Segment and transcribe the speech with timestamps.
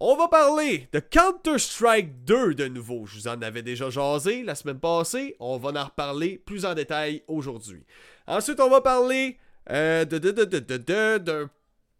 [0.00, 3.04] On va parler de Counter-Strike 2 de nouveau.
[3.04, 5.34] Je vous en avais déjà jasé la semaine passée.
[5.40, 7.84] On va en reparler plus en détail aujourd'hui.
[8.28, 9.38] Ensuite, on va parler
[9.70, 11.50] euh, de, de, de, d'un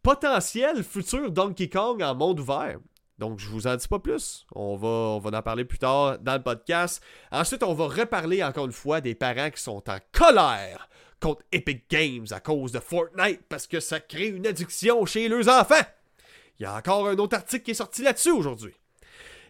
[0.01, 2.79] potentiel futur Donkey Kong en monde ouvert.
[3.19, 4.47] Donc, je vous en dis pas plus.
[4.55, 7.03] On va, on va en parler plus tard dans le podcast.
[7.33, 10.89] Ensuite, on va reparler encore une fois des parents qui sont en colère
[11.19, 15.49] contre Epic Games à cause de Fortnite parce que ça crée une addiction chez leurs
[15.49, 15.85] enfants.
[16.59, 18.75] Il y a encore un autre article qui est sorti là-dessus aujourd'hui.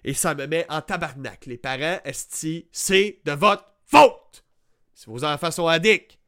[0.05, 1.47] Et ça me met en tabarnak.
[1.47, 4.45] Les parents, esti, c'est de votre faute.
[4.95, 6.19] Si vos enfants sont addicts,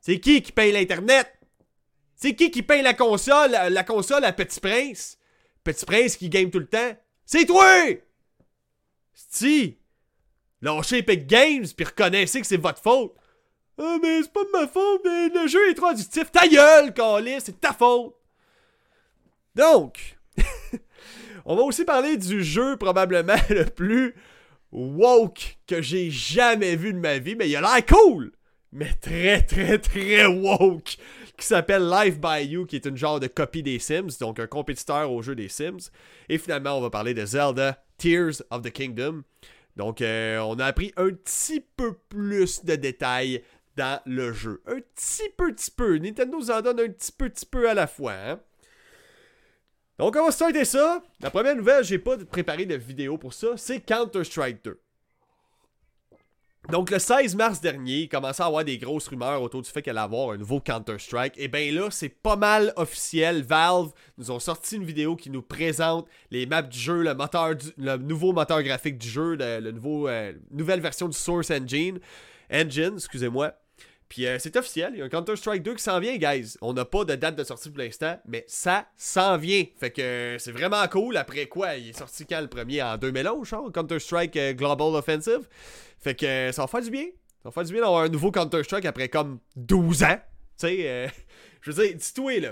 [0.00, 1.32] c'est qui qui paye l'Internet?
[2.16, 5.18] C'est qui qui paye la console, la console à Petit Prince?
[5.62, 6.96] Petit Prince qui game tout le temps?
[7.24, 7.86] C'est toi!
[9.14, 9.78] Si!
[10.60, 13.14] Lâchez Epic Games puis reconnaissez que c'est votre faute.
[13.78, 16.30] Ah, mais c'est pas de ma faute, mais le jeu est trop addictif.
[16.30, 18.14] Ta gueule, Calis, c'est ta faute.
[19.54, 20.18] Donc,
[21.44, 24.14] on va aussi parler du jeu probablement le plus
[24.72, 28.32] woke que j'ai jamais vu de ma vie, mais il a l'air cool,
[28.72, 30.96] mais très très très woke,
[31.36, 34.46] qui s'appelle Life by You, qui est une genre de copie des Sims, donc un
[34.46, 35.90] compétiteur au jeu des Sims.
[36.28, 39.22] Et finalement, on va parler de Zelda Tears of the Kingdom.
[39.76, 43.42] Donc, euh, on a appris un petit peu plus de détails
[43.76, 44.62] dans le jeu.
[44.66, 45.98] Un petit petit peu.
[45.98, 48.12] Nintendo nous en donne un petit peu, petit peu à la fois.
[48.12, 48.40] Hein.
[49.98, 51.02] Donc, on va starter ça.
[51.20, 54.80] La première nouvelle, j'ai pas préparé de vidéo pour ça, c'est Counter-Strike 2.
[56.70, 59.82] Donc, le 16 mars dernier, il commençait à avoir des grosses rumeurs autour du fait
[59.82, 61.34] qu'elle allait avoir un nouveau Counter-Strike.
[61.36, 63.42] Et bien là, c'est pas mal officiel.
[63.42, 67.50] Valve nous ont sorti une vidéo qui nous présente les maps du jeu, le moteur
[67.76, 72.00] le nouveau moteur graphique du jeu, le, nouveau, euh, nouvelle version du Source Engine.
[72.50, 73.52] Engine, excusez-moi.
[74.08, 76.56] Puis euh, c'est officiel, il y a un Counter-Strike 2 qui s'en vient, guys.
[76.60, 79.64] On n'a pas de date de sortie pour l'instant, mais ça s'en vient.
[79.78, 81.16] Fait que euh, c'est vraiment cool.
[81.16, 82.82] Après quoi, il est sorti quand le premier?
[82.82, 85.48] En 2011, genre, Counter-Strike euh, Global Offensive.
[86.00, 87.06] Fait que ça va faire du bien.
[87.42, 90.18] Ça va faire du bien d'avoir un nouveau Counter-Strike après comme 12 ans.
[90.58, 91.10] Tu sais,
[91.62, 92.50] je veux dire, dis-toi là.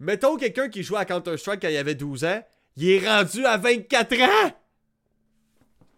[0.00, 2.42] Mettons quelqu'un qui jouait à Counter-Strike quand il avait 12 ans,
[2.76, 4.52] il est rendu à 24 ans!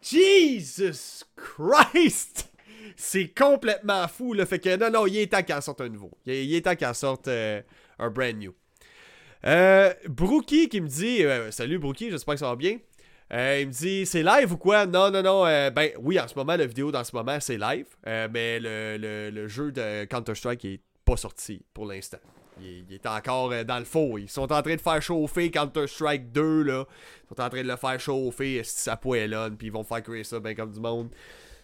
[0.02, 2.49] Jesus Christ!
[2.96, 6.10] C'est complètement fou, le Fait que non, non, il est temps qu'elle sorte un nouveau.
[6.26, 7.60] Il est temps qu'elle sorte euh,
[7.98, 8.54] un brand new.
[9.46, 12.78] Euh, Brookie qui me dit euh, Salut Brookie, j'espère que ça va bien.
[13.32, 14.86] Il me dit C'est live ou quoi?
[14.86, 15.44] Non, non, non.
[15.44, 17.86] ben oui, en ce moment, la vidéo dans ce moment, c'est live.
[18.04, 22.18] mais le, le, jeu de Counter-Strike est pas sorti pour l'instant.
[22.60, 24.18] Il, est encore dans le faux.
[24.18, 26.84] Ils sont en train de faire chauffer Counter-Strike 2, là.
[27.24, 30.24] Ils sont en train de le faire chauffer, ça poêlonne, puis ils vont faire créer
[30.24, 31.10] ça ben comme du monde.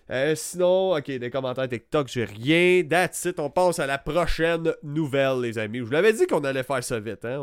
[0.08, 2.84] Euh, sinon, ok, des commentaires TikTok, j'ai rien.
[2.88, 3.40] That's it.
[3.40, 5.78] On passe à la prochaine nouvelle, les amis.
[5.78, 7.40] Je vous l'avais dit qu'on allait faire ça vite, hein.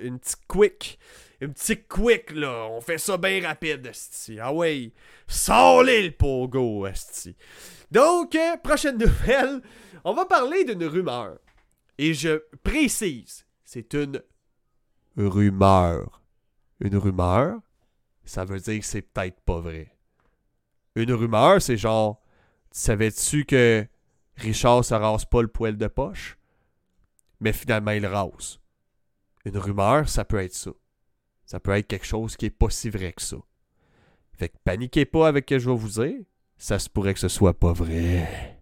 [0.00, 0.98] une petite quick.
[1.40, 2.66] Une petite quick, là.
[2.70, 4.38] On fait ça bien rapide, esti.
[4.40, 4.92] Ah ouais.
[5.26, 7.36] Sors-les le pogo, esti.
[7.90, 9.60] Donc, euh, prochaine nouvelle.
[10.04, 11.38] On va parler d'une rumeur.
[11.98, 14.22] Et je précise, c'est une
[15.16, 16.22] rumeur.
[16.80, 17.58] Une rumeur,
[18.24, 19.97] ça veut dire que c'est peut-être pas vrai.
[20.98, 22.20] Une rumeur, c'est genre,
[22.72, 23.86] savais-tu que
[24.36, 26.36] Richard se rase pas le poil de poche?
[27.38, 28.58] Mais finalement, il rase.
[29.44, 30.72] Une rumeur, ça peut être ça.
[31.46, 33.36] Ça peut être quelque chose qui est pas si vrai que ça.
[34.36, 36.18] Fait que paniquez pas avec ce que je vais vous dire.
[36.56, 38.60] Ça se pourrait que ce soit pas vrai.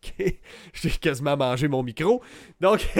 [0.72, 2.22] J'ai quasiment mangé mon micro.
[2.60, 2.86] Donc,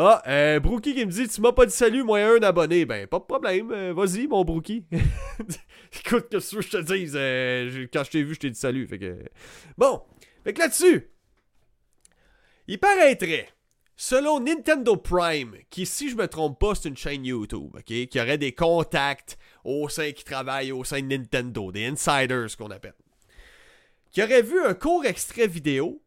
[0.00, 2.84] Ah, euh, Brookie qui me dit Tu m'as pas dit salut, moi un abonné.
[2.84, 3.72] Ben, pas de problème.
[3.72, 4.84] Euh, vas-y, mon Brookie.
[6.06, 7.14] Écoute, qu'est-ce que je te dise?
[7.16, 8.88] Euh, Quand je t'ai vu, je t'ai dit salut.
[9.76, 10.02] Bon.
[10.44, 11.10] Fait que là-dessus,
[12.68, 13.48] il paraîtrait,
[13.96, 18.38] selon Nintendo Prime, qui, si je me trompe pas, c'est une chaîne YouTube, Qui aurait
[18.38, 22.94] des contacts au sein qui travaillent au sein de Nintendo, des insiders qu'on appelle.
[24.12, 26.00] Qui aurait vu un court extrait vidéo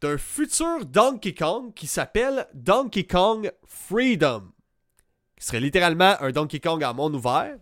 [0.00, 4.52] d'un futur Donkey Kong qui s'appelle Donkey Kong Freedom,
[5.38, 7.56] qui serait littéralement un Donkey Kong en monde ouvert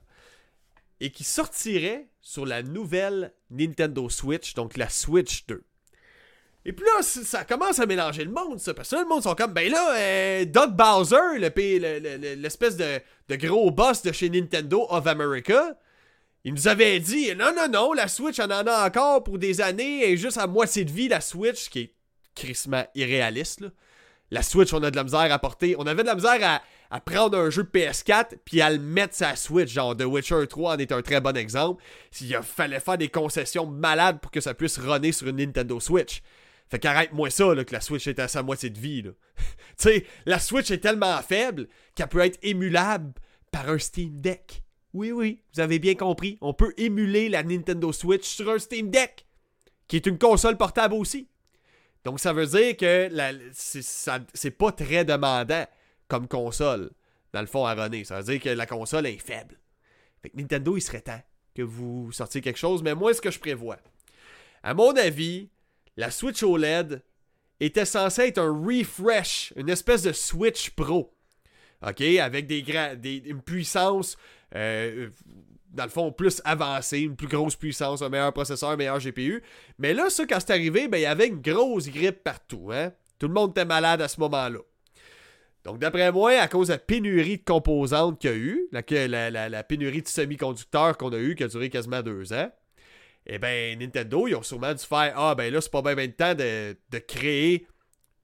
[1.00, 5.62] et qui sortirait sur la nouvelle Nintendo Switch, donc la Switch 2.
[6.66, 8.72] Et puis là, ça commence à mélanger le monde, ça.
[8.72, 13.36] Parce que là, le monde sont comme, ben là, euh, Doug Bowser, l'espèce de, de,
[13.36, 15.78] gros boss de chez Nintendo of America,
[16.42, 19.60] il nous avait dit, non, non, non, la Switch, on en a encore pour des
[19.60, 21.94] années, et juste à moitié de vie, la Switch, qui est
[22.34, 23.64] crissement irréaliste.
[24.30, 25.76] La Switch, on a de la misère à porter.
[25.78, 26.60] On avait de la misère
[26.90, 29.72] à, prendre un jeu de PS4 puis à le mettre la Switch.
[29.72, 31.82] Genre The Witcher 3 en est un très bon exemple.
[32.20, 36.22] Il fallait faire des concessions malades pour que ça puisse runner sur une Nintendo Switch.
[36.68, 39.02] Fait qu'arrête-moi ça, là, que la Switch est à sa moitié de vie.
[39.02, 39.12] tu
[39.76, 43.12] sais, la Switch est tellement faible qu'elle peut être émulable
[43.52, 44.62] par un Steam Deck.
[44.94, 46.38] Oui, oui, vous avez bien compris.
[46.40, 49.26] On peut émuler la Nintendo Switch sur un Steam Deck,
[49.88, 51.28] qui est une console portable aussi.
[52.04, 53.10] Donc ça veut dire que
[53.52, 55.66] c'est pas très demandant
[56.08, 56.90] comme console,
[57.32, 58.04] dans le fond, à runner.
[58.04, 59.58] Ça veut dire que la console est faible.
[60.22, 61.22] Fait que Nintendo, il serait temps
[61.54, 63.78] que vous sortiez quelque chose, mais moi, ce que je prévois,
[64.62, 65.48] à mon avis,
[65.96, 67.02] la Switch OLED
[67.60, 71.14] était censée être un refresh, une espèce de Switch Pro.
[71.86, 72.00] OK?
[72.00, 72.62] Avec des,
[72.96, 74.16] des une puissance,
[74.54, 75.10] euh,
[75.74, 79.42] dans le fond, plus avancée, une plus grosse puissance, un meilleur processeur, un meilleur GPU.
[79.78, 82.70] Mais là, ça, quand c'est arrivé, ben, il y avait une grosse grippe partout.
[82.72, 82.92] Hein?
[83.18, 84.60] Tout le monde était malade à ce moment-là.
[85.64, 89.30] Donc, d'après moi, à cause de la pénurie de composantes qu'il y a eu, la,
[89.48, 92.50] la, pénurie de semi-conducteurs qu'on a eu, qui a duré quasiment deux ans,
[93.26, 96.06] eh ben, Nintendo, ils ont sûrement dû faire Ah, ben là, c'est pas bien, bien
[96.06, 97.66] le temps de, de, créer,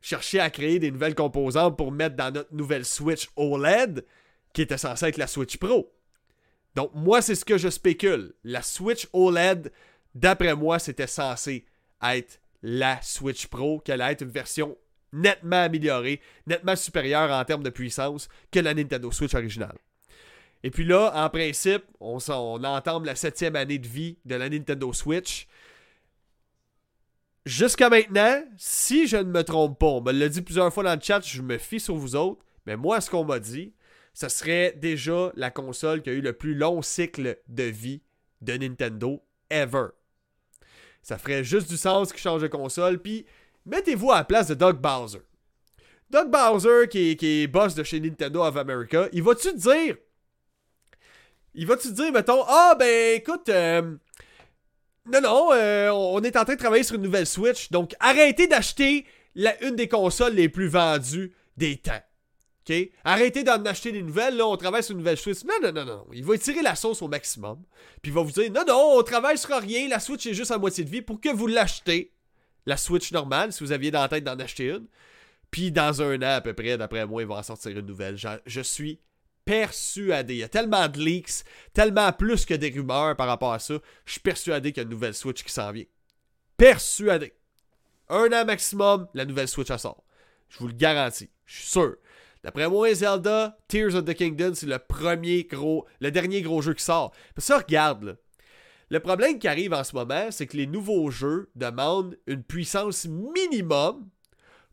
[0.03, 4.05] chercher à créer des nouvelles composantes pour mettre dans notre nouvelle Switch OLED,
[4.53, 5.91] qui était censée être la Switch Pro.
[6.75, 8.35] Donc, moi, c'est ce que je spécule.
[8.45, 9.73] La Switch OLED,
[10.15, 11.65] d'après moi, c'était censé
[12.03, 14.77] être la Switch Pro, qu'elle allait être une version
[15.13, 19.77] nettement amélioré, nettement supérieur en termes de puissance que la Nintendo Switch originale.
[20.63, 24.49] Et puis là, en principe, on, on entame la septième année de vie de la
[24.49, 25.49] Nintendo Switch.
[27.47, 30.95] Jusqu'à maintenant, si je ne me trompe pas, on me l'a dit plusieurs fois dans
[30.95, 33.73] le chat, je me fie sur vous autres, mais moi, ce qu'on m'a dit,
[34.15, 38.03] ce serait déjà la console qui a eu le plus long cycle de vie
[38.41, 39.89] de Nintendo ever.
[41.03, 43.25] Ça ferait juste du sens qu'ils change de console, puis
[43.67, 45.21] mettez-vous à la place de Doug Bowser.
[46.11, 49.97] Doug Bowser, qui est, boss de chez Nintendo of America, il va-tu te dire.
[51.55, 53.97] Il va-tu te dire, mettons, ah ben écoute, euh,
[55.07, 58.47] non, non, euh, on est en train de travailler sur une nouvelle Switch, donc arrêtez
[58.47, 59.07] d'acheter
[59.63, 62.03] une des consoles les plus vendues des temps.
[63.05, 65.45] Arrêtez d'en acheter des nouvelles, là, on travaille sur une nouvelle Switch.
[65.45, 66.07] Non, non, non, non.
[66.13, 67.63] Il va tirer la sauce au maximum.
[68.03, 70.51] Puis il va vous dire, non, non, on travaille sur rien, la Switch est juste
[70.51, 72.13] à moitié de vie pour que vous l'achetez
[72.67, 74.87] la Switch normale, si vous aviez dans la tête d'en acheter une.
[75.51, 78.17] Puis dans un an à peu près, d'après moi, il va en sortir une nouvelle.
[78.47, 79.01] Je, suis
[79.45, 80.35] persuadé.
[80.35, 83.75] Il y a tellement de leaks, tellement plus que des rumeurs par rapport à ça.
[84.05, 85.87] Je suis persuadé qu'il y a une nouvelle Switch qui s'en vient.
[86.57, 87.33] Persuadé.
[88.09, 90.05] Un an maximum, la nouvelle Switch sort.
[90.49, 91.31] Je vous le garantis.
[91.47, 91.97] Je suis sûr.
[92.43, 96.75] D'après moi, Zelda, Tears of the Kingdom, c'est le premier gros, le dernier gros jeu
[96.75, 97.13] qui sort.
[97.37, 98.19] ça, regarde.
[98.89, 103.07] Le problème qui arrive en ce moment, c'est que les nouveaux jeux demandent une puissance
[103.07, 104.09] minimum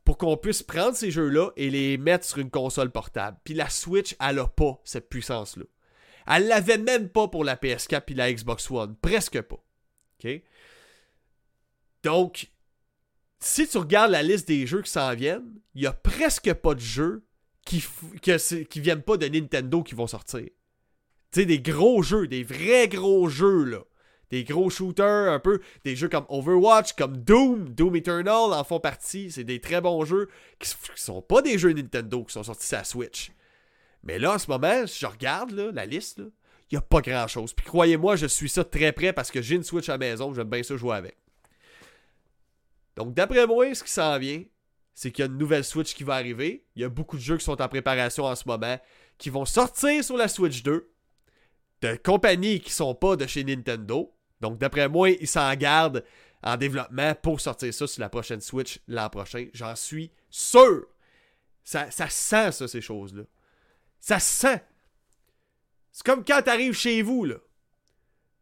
[0.03, 3.37] pour qu'on puisse prendre ces jeux-là et les mettre sur une console portable.
[3.43, 5.65] Puis la Switch, elle a pas cette puissance-là.
[6.25, 8.95] Elle l'avait même pas pour la PS4 puis la Xbox One.
[8.95, 9.63] Presque pas.
[12.03, 12.49] Donc,
[13.39, 16.73] si tu regardes la liste des jeux qui s'en viennent, il y a presque pas
[16.73, 17.26] de jeux
[17.67, 20.45] qui, qui viennent pas de Nintendo qui vont sortir.
[21.31, 23.83] Tu sais, des gros jeux, des vrais gros jeux, là
[24.29, 28.79] des gros shooters, un peu des jeux comme Overwatch, comme Doom, Doom Eternal en font
[28.79, 29.31] partie.
[29.31, 30.29] C'est des très bons jeux
[30.59, 33.31] qui, sont pas des jeux Nintendo qui sont sortis sur la Switch.
[34.03, 37.27] Mais là, en ce moment, si je regarde la liste, il n'y a pas grand
[37.27, 37.53] chose.
[37.53, 40.49] Puis croyez-moi, je suis ça très près parce que j'ai une Switch à maison, j'aime
[40.49, 41.17] bien ça jouer avec.
[42.95, 44.43] Donc, d'après moi, ce qui s'en vient,
[44.97, 46.65] c'est qu'il y a une nouvelle Switch qui va arriver.
[46.75, 48.79] Il y a beaucoup de jeux qui sont en préparation en ce moment
[49.19, 50.91] qui vont sortir sur la Switch 2
[51.83, 54.12] de compagnies qui sont pas de chez Nintendo.
[54.41, 56.03] Donc, d'après moi, ils s'en gardent
[56.41, 59.45] en développement pour sortir ça sur la prochaine Switch l'an prochain.
[59.53, 60.88] J'en suis sûr.
[61.63, 63.22] Ça, ça sent ça, ces choses-là.
[64.00, 64.63] Ça sent.
[65.91, 67.36] C'est comme quand t'arrives chez vous, là.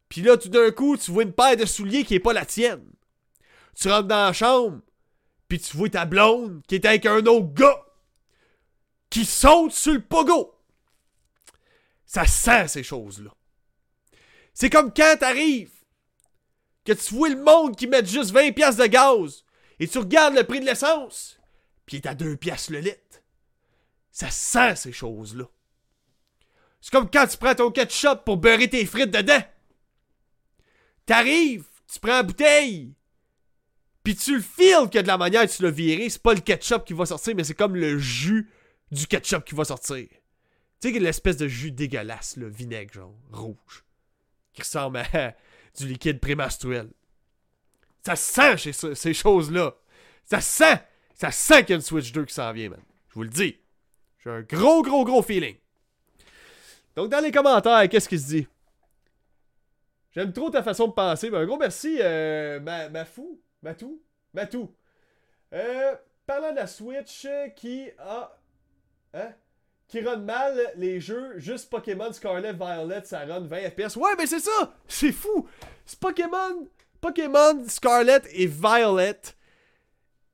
[0.08, 2.46] Puis là, tout d'un coup, tu vois une paire de souliers qui est pas la
[2.46, 2.94] tienne.
[3.76, 4.80] Tu rentres dans la chambre,
[5.48, 7.86] puis tu vois ta blonde qui est avec un autre gars
[9.10, 10.54] qui saute sur le pogo.
[12.06, 13.32] Ça sent ces choses-là.
[14.54, 15.72] C'est comme quand t'arrives
[16.86, 19.44] que tu vois le monde qui met juste 20 pièces de gaz
[19.80, 21.40] et tu regardes le prix de l'essence,
[21.86, 23.22] puis il est à 2 pièces le litre.
[24.12, 25.46] Ça sent ces choses-là.
[26.80, 29.44] C'est comme quand tu prends ton ketchup pour beurrer tes frites dedans.
[31.06, 32.94] T'arrives, tu prends la bouteille,
[34.06, 36.40] puis tu le files que de la manière que tu l'as viré, c'est pas le
[36.40, 38.52] ketchup qui va sortir, mais c'est comme le jus
[38.92, 40.08] du ketchup qui va sortir.
[40.80, 43.84] Tu sais, l'espèce de jus dégueulasse, le vinaigre, genre, rouge,
[44.54, 45.36] qui ressemble à,
[45.78, 46.88] du liquide prémenstruel.
[48.06, 49.76] Ça sent ces choses-là.
[50.26, 50.80] Ça sent.
[51.16, 52.82] Ça sent qu'il y a une Switch 2 qui s'en vient, man.
[53.10, 53.58] Je vous le dis.
[54.24, 55.56] J'ai un gros, gros, gros feeling.
[56.96, 58.48] Donc, dans les commentaires, qu'est-ce qu'il se dit?
[60.12, 61.32] J'aime trop ta façon de penser.
[61.32, 63.42] Ben, un gros merci, euh, ma, Mafou.
[63.66, 64.00] Matou?
[64.36, 64.76] Matou.
[65.52, 65.96] Euh,
[66.28, 68.38] parlant de la Switch qui a.
[69.14, 69.34] Hein?
[69.88, 73.96] qui run mal les jeux, juste Pokémon Scarlet Violet, ça run 20 FPS.
[73.98, 74.74] Ouais, mais c'est ça!
[74.88, 75.48] C'est fou!
[75.86, 76.68] C'est Pokémon,
[77.00, 79.20] Pokémon Scarlet et Violet,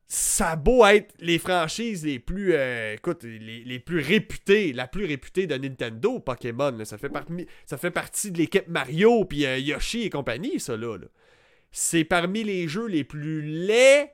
[0.07, 5.05] ça a beau être les franchises les plus, euh, écoute, les, plus réputées, la plus
[5.05, 6.85] réputée de Nintendo, Pokémon.
[6.85, 7.11] ça, fait
[7.65, 10.97] ça fait partie de l'équipe Mario, puis euh, Yoshi et compagnie, ça là.
[11.71, 14.13] C'est parmi les jeux les plus laids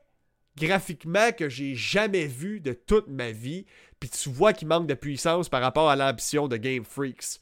[0.57, 3.65] graphiquement que j'ai jamais vu de toute ma vie.
[3.99, 7.39] Puis tu vois qu'il manque de puissance par rapport à l'ambition de Game Freaks.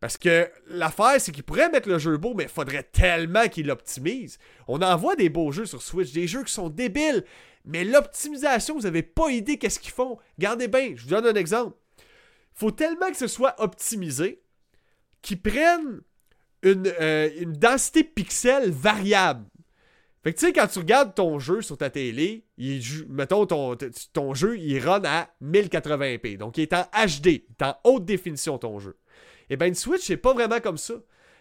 [0.00, 3.66] Parce que l'affaire, c'est qu'il pourrait mettre le jeu beau, mais il faudrait tellement qu'il
[3.66, 4.38] l'optimise.
[4.68, 7.24] On envoie des beaux jeux sur Switch, des jeux qui sont débiles,
[7.64, 10.18] mais l'optimisation, vous n'avez pas idée qu'est-ce qu'ils font.
[10.38, 11.76] Gardez bien, je vous donne un exemple.
[11.98, 14.40] Il faut tellement que ce soit optimisé
[15.20, 16.00] qu'ils prennent
[16.62, 19.44] une, euh, une densité pixel variable.
[20.24, 22.44] Fait que tu sais, quand tu regardes ton jeu sur ta télé,
[23.08, 23.76] mettons ton,
[24.12, 26.36] ton jeu, il run à 1080p.
[26.36, 28.96] Donc il est en HD, il est en haute définition ton jeu.
[29.50, 30.94] Et eh bien, une Switch, c'est pas vraiment comme ça.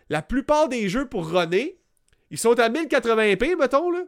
[0.10, 1.78] La plupart des jeux pour runner,
[2.32, 4.04] ils sont à 1080p, mettons, là.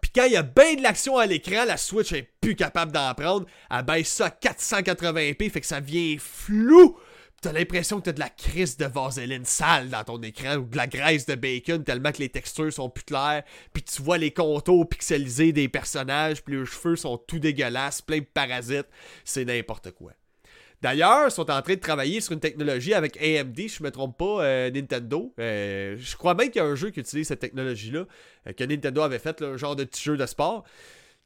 [0.00, 2.90] Puis quand il y a bien de l'action à l'écran, la Switch est plus capable
[2.90, 3.46] d'en prendre.
[3.70, 6.96] Elle baisse ça à 480p, fait que ça vient flou.
[7.44, 10.78] T'as l'impression que t'as de la crise de vaseline sale dans ton écran ou de
[10.78, 13.42] la graisse de bacon tellement que les textures sont plus claires.
[13.74, 18.20] Puis tu vois les contours pixelisés des personnages, puis les cheveux sont tout dégueulasses, plein
[18.20, 18.86] de parasites.
[19.26, 20.12] C'est n'importe quoi.
[20.80, 24.16] D'ailleurs, ils sont en train de travailler sur une technologie avec AMD, je me trompe
[24.16, 25.34] pas, euh, Nintendo.
[25.38, 28.06] Euh, je crois bien qu'il y a un jeu qui utilise cette technologie-là,
[28.46, 30.64] euh, que Nintendo avait fait, un genre de petit jeu de sport,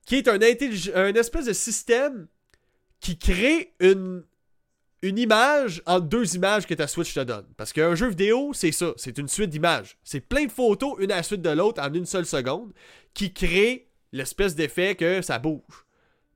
[0.04, 2.26] qui est un, un espèce de système
[2.98, 4.24] qui crée une
[5.02, 7.46] une image entre deux images que ta Switch te donne.
[7.56, 9.96] Parce qu'un jeu vidéo, c'est ça, c'est une suite d'images.
[10.02, 12.72] C'est plein de photos, une à la suite de l'autre, en une seule seconde,
[13.14, 15.86] qui crée l'espèce d'effet que ça bouge.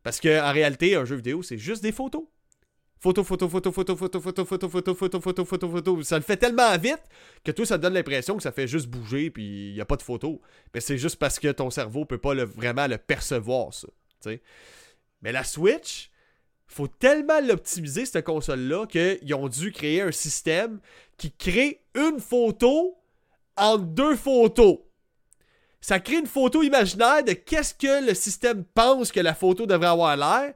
[0.02, 2.24] Parce qu'en réalité, un jeu vidéo, c'est juste des photos.
[2.98, 6.02] Photo, photo, photo, photo, photo, photo, photo, photo, photo, photo, photo, photo.
[6.04, 7.02] Ça le fait tellement vite
[7.42, 9.96] que toi, ça donne l'impression que ça fait juste bouger puis il n'y a pas
[9.96, 10.40] de photo.
[10.72, 13.88] Mais c'est juste parce que ton cerveau peut pas vraiment le percevoir, ça.
[15.20, 16.11] Mais la Switch,
[16.72, 20.80] faut tellement l'optimiser, cette console-là, qu'ils ont dû créer un système
[21.18, 22.96] qui crée une photo
[23.56, 24.78] en deux photos.
[25.80, 29.88] Ça crée une photo imaginaire de qu'est-ce que le système pense que la photo devrait
[29.88, 30.54] avoir l'air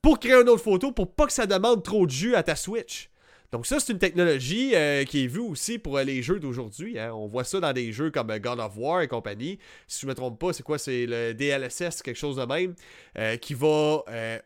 [0.00, 2.54] pour créer une autre photo pour pas que ça demande trop de jus à ta
[2.54, 3.10] Switch.
[3.50, 6.98] Donc ça, c'est une technologie euh, qui est vue aussi pour les jeux d'aujourd'hui.
[6.98, 7.12] Hein.
[7.14, 9.58] On voit ça dans des jeux comme God of War et compagnie.
[9.86, 10.76] Si je me trompe pas, c'est quoi?
[10.76, 12.74] C'est le DLSS, quelque chose de même,
[13.18, 14.38] euh, qui va euh,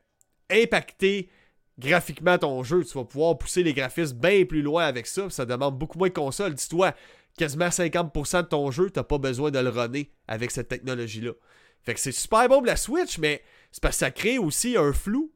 [0.52, 1.28] impacter
[1.78, 2.84] graphiquement ton jeu.
[2.84, 5.30] Tu vas pouvoir pousser les graphismes bien plus loin avec ça.
[5.30, 6.54] Ça demande beaucoup moins de console.
[6.54, 6.94] Dis-toi,
[7.36, 11.32] quasiment 50% de ton jeu, t'as pas besoin de le runner avec cette technologie-là.
[11.82, 14.76] Fait que c'est super bon pour la Switch, mais c'est parce que ça crée aussi
[14.76, 15.32] un flou.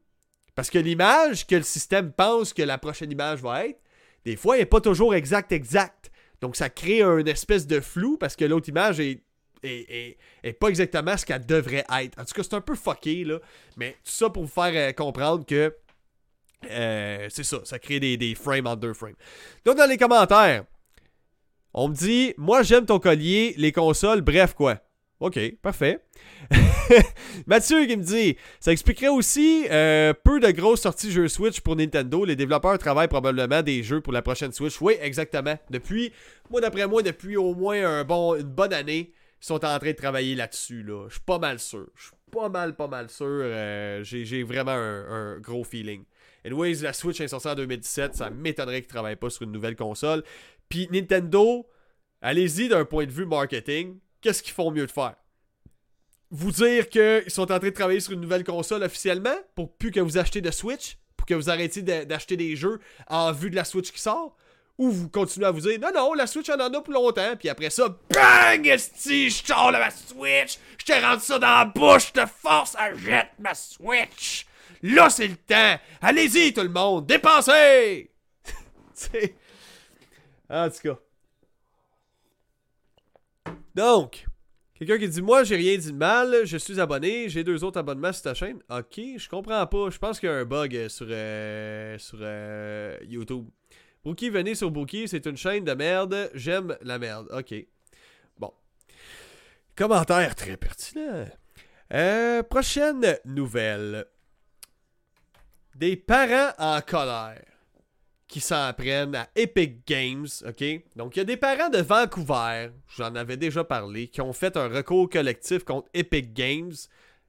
[0.55, 3.79] Parce que l'image que le système pense que la prochaine image va être,
[4.25, 6.11] des fois, elle n'est pas toujours exact exact.
[6.41, 9.23] Donc ça crée un espèce de flou parce que l'autre image est
[9.63, 10.17] est,
[10.59, 12.19] pas exactement ce qu'elle devrait être.
[12.19, 13.39] En tout cas, c'est un peu fucké, là.
[13.75, 15.75] Mais tout ça pour vous faire euh, comprendre que
[16.69, 19.15] euh, c'est ça, ça crée des, frames en deux frames.
[19.65, 20.65] Donc, dans les commentaires,
[21.73, 24.79] on me dit Moi, j'aime ton collier, les consoles, bref, quoi.
[25.19, 25.99] Ok, parfait.
[27.47, 31.75] Mathieu qui me dit Ça expliquerait aussi euh, peu de grosses sorties jeux Switch pour
[31.75, 32.23] Nintendo.
[32.23, 34.79] Les développeurs travaillent probablement des jeux pour la prochaine Switch.
[34.79, 35.55] Oui, exactement.
[35.71, 36.13] Depuis,
[36.51, 39.95] moi d'après moi, depuis au moins un bon, une bonne année, sont en train de
[39.95, 40.83] travailler là-dessus.
[40.83, 41.07] Là.
[41.07, 41.87] Je suis pas mal sûr.
[41.95, 43.25] Je suis pas mal, pas mal sûr.
[43.27, 46.03] Euh, j'ai vraiment un, gros feeling.
[46.45, 48.15] Anyways, la Switch est sortie en 2017.
[48.15, 50.23] Ça m'étonnerait qu'ils ne travaillent pas sur une nouvelle console.
[50.69, 51.67] Puis Nintendo,
[52.21, 53.99] allez-y d'un point de vue marketing.
[54.21, 55.15] Qu'est-ce qu'ils font mieux de faire?
[56.29, 59.91] Vous dire qu'ils sont en train de travailler sur une nouvelle console officiellement pour plus
[59.91, 63.55] que vous achetez de Switch Pour que vous arrêtiez d'acheter des jeux en vue de
[63.55, 64.35] la Switch qui sort?
[64.77, 67.35] Ou vous continuez à vous dire non, non, la Switch en en a pour longtemps,
[67.37, 71.65] puis après ça, bang, esti, je sors ma Switch, je te rentre ça dans la
[71.65, 74.45] bouche, je te force à jeter ma Switch.
[74.83, 75.79] Là, c'est le temps.
[76.01, 78.11] Allez-y, tout le monde, dépensez!
[80.49, 80.97] En tout cas.
[83.75, 84.25] Donc,
[84.75, 87.79] quelqu'un qui dit Moi, j'ai rien dit de mal, je suis abonné, j'ai deux autres
[87.79, 88.59] abonnements sur ta chaîne.
[88.69, 89.89] Ok, je comprends pas.
[89.89, 93.47] Je pense qu'il y a un bug sur, euh, sur euh, YouTube.
[94.07, 96.31] Bookie, venez sur Bookie, c'est une chaîne de merde.
[96.33, 97.27] J'aime la merde.
[97.29, 97.53] Ok.
[98.39, 98.53] Bon.
[99.75, 101.25] Commentaire très pertinent.
[101.91, 104.05] Euh, prochaine nouvelle.
[105.75, 107.43] Des parents en colère
[108.29, 110.63] qui s'en prennent à Epic Games, ok?
[110.95, 114.55] Donc, il y a des parents de Vancouver, j'en avais déjà parlé, qui ont fait
[114.55, 116.71] un recours collectif contre Epic Games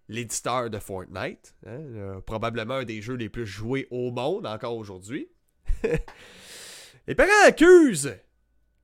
[0.08, 4.76] l'éditeur de Fortnite, hein, euh, probablement un des jeux les plus joués au monde encore
[4.76, 5.28] aujourd'hui.
[7.08, 8.18] les parents accusent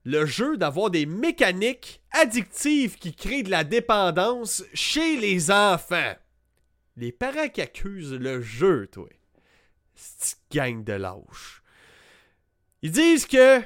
[0.05, 6.15] le jeu d'avoir des mécaniques addictives qui créent de la dépendance chez les enfants.
[6.97, 9.11] Les parents qui accusent le jeu, toi.
[9.95, 11.63] C'est gang de lâches.
[12.81, 13.61] Ils disent que,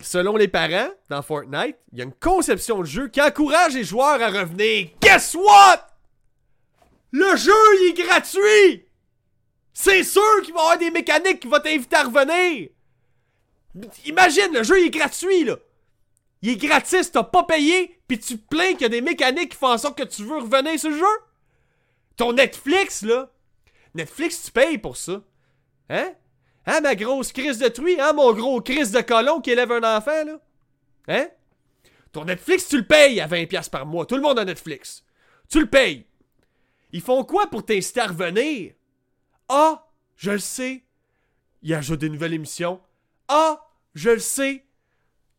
[0.00, 3.84] selon les parents, dans Fortnite, il y a une conception de jeu qui encourage les
[3.84, 4.88] joueurs à revenir.
[5.00, 5.86] Guess what?
[7.12, 8.88] Le jeu, il est gratuit!
[9.72, 12.70] C'est sûr qu'il va y avoir des mécaniques qui vont t'inviter à revenir!
[14.06, 15.56] Imagine, le jeu il est gratuit, là.
[16.42, 19.52] Il est gratis, t'as pas payé, puis tu te plains qu'il y a des mécaniques
[19.52, 21.04] qui font en sorte que tu veux revenir sur le jeu?
[22.16, 23.30] Ton Netflix, là.
[23.94, 25.22] Netflix, tu payes pour ça.
[25.88, 26.12] Hein?
[26.66, 28.00] Hein, ma grosse crise de truie?
[28.00, 30.40] Hein, mon gros crise de colon qui élève un enfant, là?
[31.08, 31.28] Hein?
[32.12, 34.06] Ton Netflix, tu le payes à 20$ par mois.
[34.06, 35.04] Tout le monde a Netflix.
[35.48, 36.06] Tu le payes.
[36.92, 38.72] Ils font quoi pour t'inciter à revenir?
[39.48, 40.84] Ah, je le sais.
[41.62, 42.80] Il ajoute des nouvelles émissions.
[43.28, 44.64] Ah, je le sais.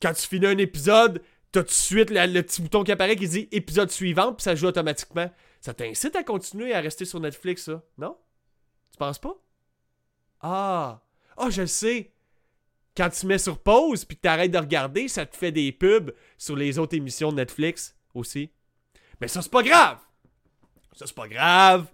[0.01, 3.27] Quand tu finis un épisode, t'as tout de suite le, petit bouton qui apparaît qui
[3.27, 5.31] dit épisode suivant, puis ça joue automatiquement.
[5.61, 8.17] Ça t'incite à continuer à rester sur Netflix, ça, non?
[8.91, 9.35] Tu penses pas?
[10.41, 11.01] Ah!
[11.37, 12.11] Ah, je le sais!
[12.95, 16.13] Quand tu mets sur pause puis que t'arrêtes de regarder, ça te fait des pubs
[16.37, 18.51] sur les autres émissions de Netflix aussi.
[19.19, 19.99] Mais ça, c'est pas grave!
[20.93, 21.87] Ça, c'est pas grave!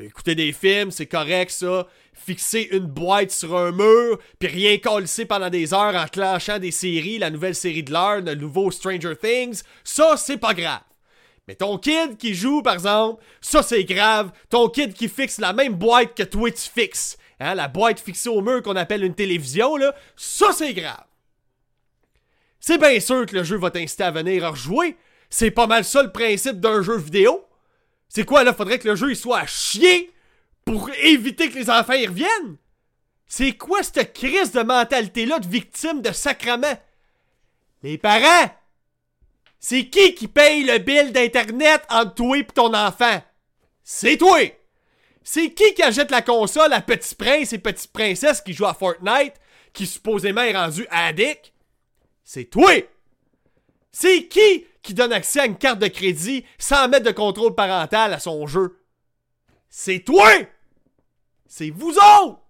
[0.00, 1.86] Écouter des films, c'est correct ça.
[2.12, 6.70] Fixer une boîte sur un mur, puis rien coller pendant des heures en clenchant des
[6.70, 10.80] séries, la nouvelle série de l'heure, le nouveau Stranger Things, ça c'est pas grave.
[11.46, 14.32] Mais ton kid qui joue, par exemple, ça c'est grave.
[14.50, 18.28] Ton kid qui fixe la même boîte que toi tu fixes, hein, la boîte fixée
[18.28, 21.04] au mur qu'on appelle une télévision, là, ça c'est grave.
[22.58, 24.96] C'est bien sûr que le jeu va t'inciter à venir rejouer.
[25.30, 27.45] C'est pas mal ça le principe d'un jeu vidéo.
[28.08, 28.54] C'est quoi là?
[28.54, 30.12] Faudrait que le jeu il soit à chier
[30.64, 32.56] pour éviter que les enfants y reviennent?
[33.26, 36.78] C'est quoi cette crise de mentalité-là de victime de sacrement?
[37.82, 38.50] Les parents!
[39.58, 43.22] C'est qui qui paye le bill d'Internet entre toi et ton enfant?
[43.82, 44.38] C'est toi!
[45.24, 48.74] C'est qui qui achète la console à Petit Prince et Petite Princesse qui jouent à
[48.74, 49.34] Fortnite,
[49.72, 51.52] qui supposément est rendu addict?
[52.22, 52.72] C'est toi!
[53.90, 58.12] C'est qui qui donne accès à une carte de crédit sans mettre de contrôle parental
[58.12, 58.80] à son jeu?
[59.68, 60.30] C'est toi!
[61.48, 62.40] C'est vous autres!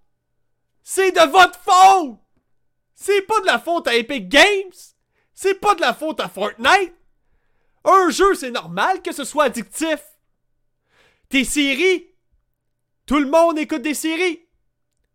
[0.82, 2.18] C'est de votre faute!
[2.94, 4.72] C'est pas de la faute à Epic Games!
[5.34, 6.94] C'est pas de la faute à Fortnite!
[7.84, 10.02] Un jeu, c'est normal que ce soit addictif!
[11.30, 12.06] Tes séries!
[13.06, 14.46] Tout le monde écoute des séries!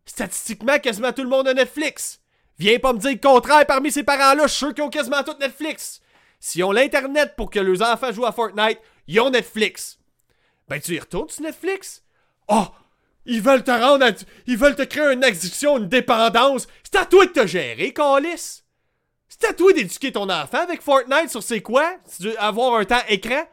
[0.05, 2.19] Statistiquement, quasiment tout le monde a Netflix!
[2.57, 5.23] Viens pas me dire le contraire parmi ces parents-là, je suis sûr qu'ils ont quasiment
[5.23, 6.01] tout Netflix!
[6.41, 9.99] S'ils ont l'Internet pour que leurs enfants jouent à Fortnite, ils ont Netflix.
[10.67, 12.03] Ben, tu y retournes sur Netflix?
[12.49, 12.65] Oh!
[13.25, 14.07] Ils veulent te rendre
[14.47, 16.67] Ils veulent te créer une addiction, une dépendance.
[16.83, 18.63] C'est à toi de te gérer, Calis.
[19.29, 21.97] C'est à toi d'éduquer ton enfant avec Fortnite sur c'est quoi?
[22.39, 23.43] Avoir un temps écran?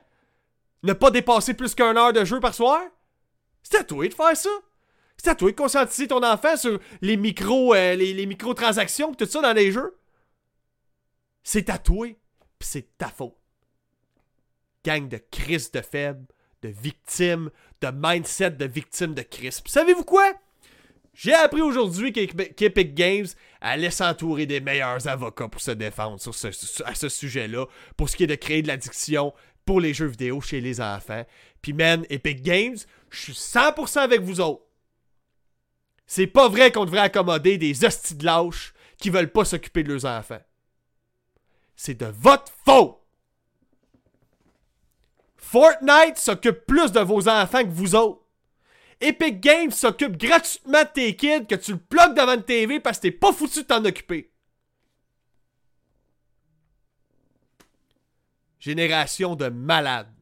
[0.82, 2.80] Ne pas dépasser plus qu'une heure de jeu par soir?
[3.62, 4.48] C'est à toi de faire ça.
[5.18, 9.26] C'est à toi de conscientiser ton enfant sur les micro, euh, les, les microtransactions tout
[9.26, 9.98] ça dans les jeux.
[11.42, 12.08] C'est à toi
[12.66, 13.36] c'est ta faute.
[14.84, 16.26] Gang de crise de faibles,
[16.62, 19.62] de victimes, de mindset de victimes de crise.
[19.66, 20.32] savez-vous quoi?
[21.14, 23.26] J'ai appris aujourd'hui qu'Epic Games
[23.60, 26.48] allait s'entourer des meilleurs avocats pour se défendre sur ce,
[26.84, 27.66] à ce sujet-là,
[27.96, 31.26] pour ce qui est de créer de l'addiction pour les jeux vidéo chez les enfants.
[31.60, 32.76] Puis man, Epic Games,
[33.10, 34.62] je suis 100% avec vous autres.
[36.06, 39.92] C'est pas vrai qu'on devrait accommoder des hosties de lâches qui veulent pas s'occuper de
[39.92, 40.40] leurs enfants
[41.78, 42.98] c'est de votre faute.
[45.36, 48.20] Fortnite s'occupe plus de vos enfants que vous autres.
[49.00, 52.98] Epic Games s'occupe gratuitement de tes kids que tu le plugues devant une TV parce
[52.98, 54.32] que t'es pas foutu de t'en occuper.
[58.58, 60.12] Génération de malades.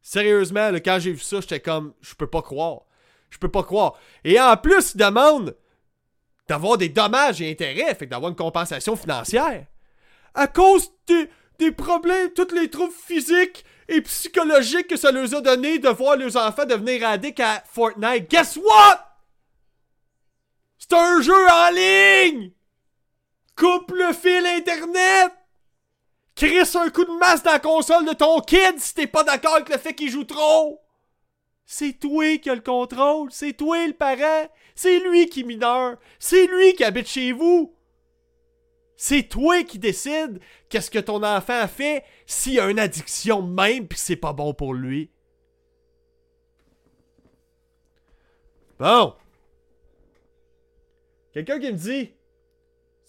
[0.00, 2.86] Sérieusement, quand j'ai vu ça, j'étais comme, je peux pas croire.
[3.28, 3.98] Je peux pas croire.
[4.24, 5.54] Et en plus, ils demandent
[6.48, 9.66] d'avoir des dommages et intérêts, fait d'avoir une compensation financière.
[10.34, 10.90] À cause
[11.58, 16.16] des, problèmes, tous les troubles physiques et psychologiques que ça leur a donné de voir
[16.16, 18.30] leurs enfants devenir addicts à Fortnite.
[18.30, 19.06] Guess what?
[20.78, 22.52] C'est un jeu en ligne!
[23.56, 25.32] Coupe le fil Internet!
[26.34, 29.56] Crisse un coup de masse dans la console de ton kid si t'es pas d'accord
[29.56, 30.80] avec le fait qu'il joue trop!
[31.72, 36.48] C'est toi qui as le contrôle, c'est toi le parent, c'est lui qui mineur, c'est
[36.48, 37.72] lui qui habite chez vous.
[38.96, 44.00] C'est toi qui décides qu'est-ce que ton enfant fait s'il a une addiction même puis
[44.00, 45.12] c'est pas bon pour lui.
[48.80, 49.14] Bon.
[51.32, 52.12] Quelqu'un qui me dit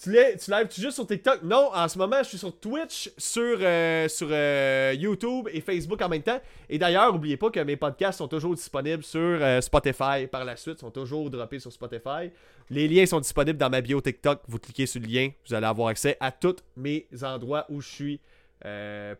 [0.02, 1.44] tu, lives-tu juste sur TikTok?
[1.44, 6.02] Non, en ce moment, je suis sur Twitch, sur, euh, sur euh, YouTube et Facebook
[6.02, 6.40] en même temps.
[6.70, 10.56] Et d'ailleurs, n'oubliez pas que mes podcasts sont toujours disponibles sur euh, Spotify par la
[10.56, 12.32] suite, sont toujours droppés sur Spotify.
[12.70, 14.42] Les liens sont disponibles dans ma bio TikTok.
[14.48, 17.88] Vous cliquez sur le lien, vous allez avoir accès à tous mes endroits où je
[17.88, 18.20] suis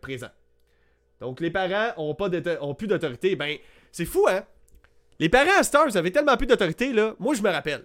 [0.00, 0.30] présent.
[1.20, 2.28] Donc, les parents ont, pas
[2.60, 3.36] ont plus d'autorité.
[3.36, 3.56] Ben,
[3.92, 4.44] c'est fou, hein?
[5.18, 7.14] Les parents à Stars avaient tellement plus d'autorité, là.
[7.20, 7.84] Moi, je me rappelle.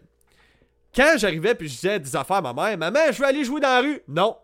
[0.96, 3.62] Quand j'arrivais puis je disais des affaires à ma mère, maman, je veux aller jouer
[3.62, 4.02] dans la rue.
[4.08, 4.38] Non.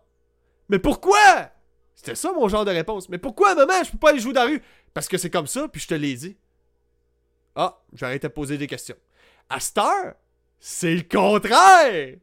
[0.69, 1.51] Mais pourquoi?
[1.95, 3.09] C'était ça mon genre de réponse.
[3.09, 4.61] Mais pourquoi, maman, je peux pas aller jouer dans la rue?
[4.93, 6.37] Parce que c'est comme ça, puis je te l'ai dit.
[7.55, 8.95] Ah, j'arrête de poser des questions.
[9.49, 10.13] À Star,
[10.59, 12.15] c'est le contraire.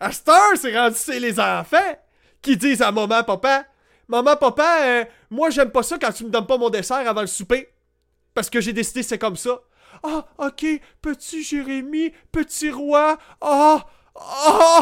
[0.00, 1.98] À Star, c'est rendu c'est les enfants
[2.40, 3.66] qui disent à maman, papa,
[4.06, 7.20] maman, papa, euh, moi j'aime pas ça quand tu me donnes pas mon dessert avant
[7.20, 7.68] le souper.
[8.34, 9.60] Parce que j'ai décidé c'est comme ça.
[10.02, 10.64] Ah, ok,
[11.02, 13.18] petit Jérémy, petit roi.
[13.40, 14.80] Ah, ah,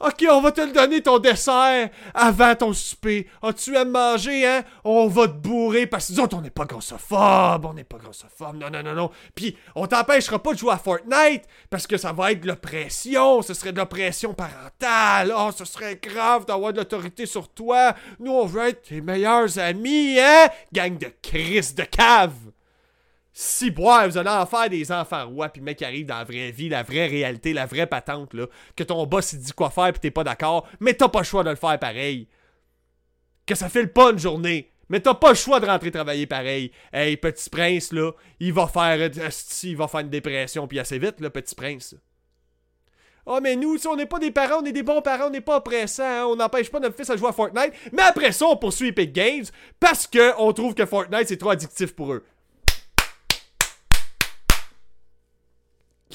[0.00, 3.28] ok, on va te le donner ton dessert avant ton souper.
[3.42, 4.62] Ah, tu aimes manger, hein?
[4.84, 7.98] On va te bourrer parce que nous autres, on n'est pas grossophobes, on n'est pas
[7.98, 9.10] grossophobes, non, non, non, non.
[9.34, 13.42] Puis, on t'empêchera pas de jouer à Fortnite parce que ça va être de l'oppression,
[13.42, 15.32] ce serait de l'oppression parentale.
[15.36, 17.94] Oh, ce serait grave d'avoir de l'autorité sur toi.
[18.18, 20.48] Nous, on veut être tes meilleurs amis, hein?
[20.72, 22.32] Gang de Chris de cave.
[23.34, 26.50] Si boire, vous allez en faire des enfants rois, puis mec arrive dans la vraie
[26.50, 28.46] vie, la vraie réalité, la vraie patente, là.
[28.76, 31.24] Que ton boss il dit quoi faire, puis t'es pas d'accord, mais t'as pas le
[31.24, 32.28] choix de le faire pareil.
[33.46, 36.26] Que ça fait le pas une journée, mais t'as pas le choix de rentrer travailler
[36.26, 36.72] pareil.
[36.92, 39.10] Hey, petit prince, là, il va faire.
[39.62, 41.96] il va faire une dépression, puis assez vite, là, petit prince.
[43.24, 45.40] Oh, mais nous, on n'est pas des parents, on est des bons parents, on n'est
[45.40, 47.72] pas oppressants, hein, on n'empêche pas notre fils à jouer à Fortnite.
[47.92, 49.44] Mais après ça, on poursuit Epic Games
[49.78, 52.24] parce qu'on trouve que Fortnite c'est trop addictif pour eux.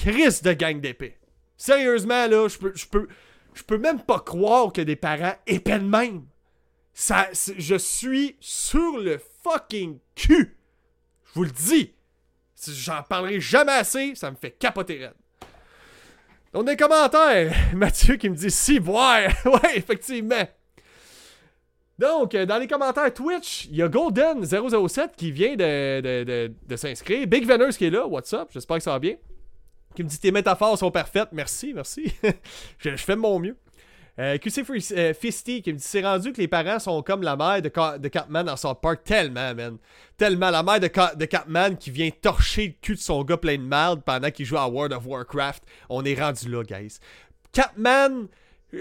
[0.07, 1.17] De gang d'épée.
[1.57, 3.09] Sérieusement, là, je peux, je peux,
[3.53, 6.23] je peux même pas croire que des parents épais de même.
[6.93, 10.57] Ça, je suis sur le fucking cul.
[11.25, 11.93] Je vous le dis.
[12.69, 15.13] J'en parlerai jamais assez, ça me fait capoter raide.
[16.53, 19.29] Donc, des commentaires, Mathieu qui me dit si boire.
[19.45, 20.47] ouais, effectivement.
[21.99, 26.53] Donc, euh, dans les commentaires Twitch, il y a Golden007 qui vient de, de, de,
[26.65, 27.27] de s'inscrire.
[27.27, 28.47] Big Venus qui est là, what's up?
[28.51, 29.17] J'espère que ça va bien
[29.97, 31.29] qui me dit tes métaphores sont parfaites.
[31.31, 32.13] Merci, merci.
[32.77, 33.57] je, fais mon mieux.
[34.19, 37.35] Euh, QC euh, Fisty qui me dit c'est rendu que les parents sont comme la
[37.35, 39.03] mère de, de Catman dans son parc.
[39.03, 39.79] Tellement, man.
[40.15, 40.51] Tellement.
[40.51, 43.63] La mère de, de Catman qui vient torcher le cul de son gars plein de
[43.63, 45.63] merde pendant qu'il joue à World of Warcraft.
[45.89, 46.99] On est rendu là, guys.
[47.51, 48.27] Catman,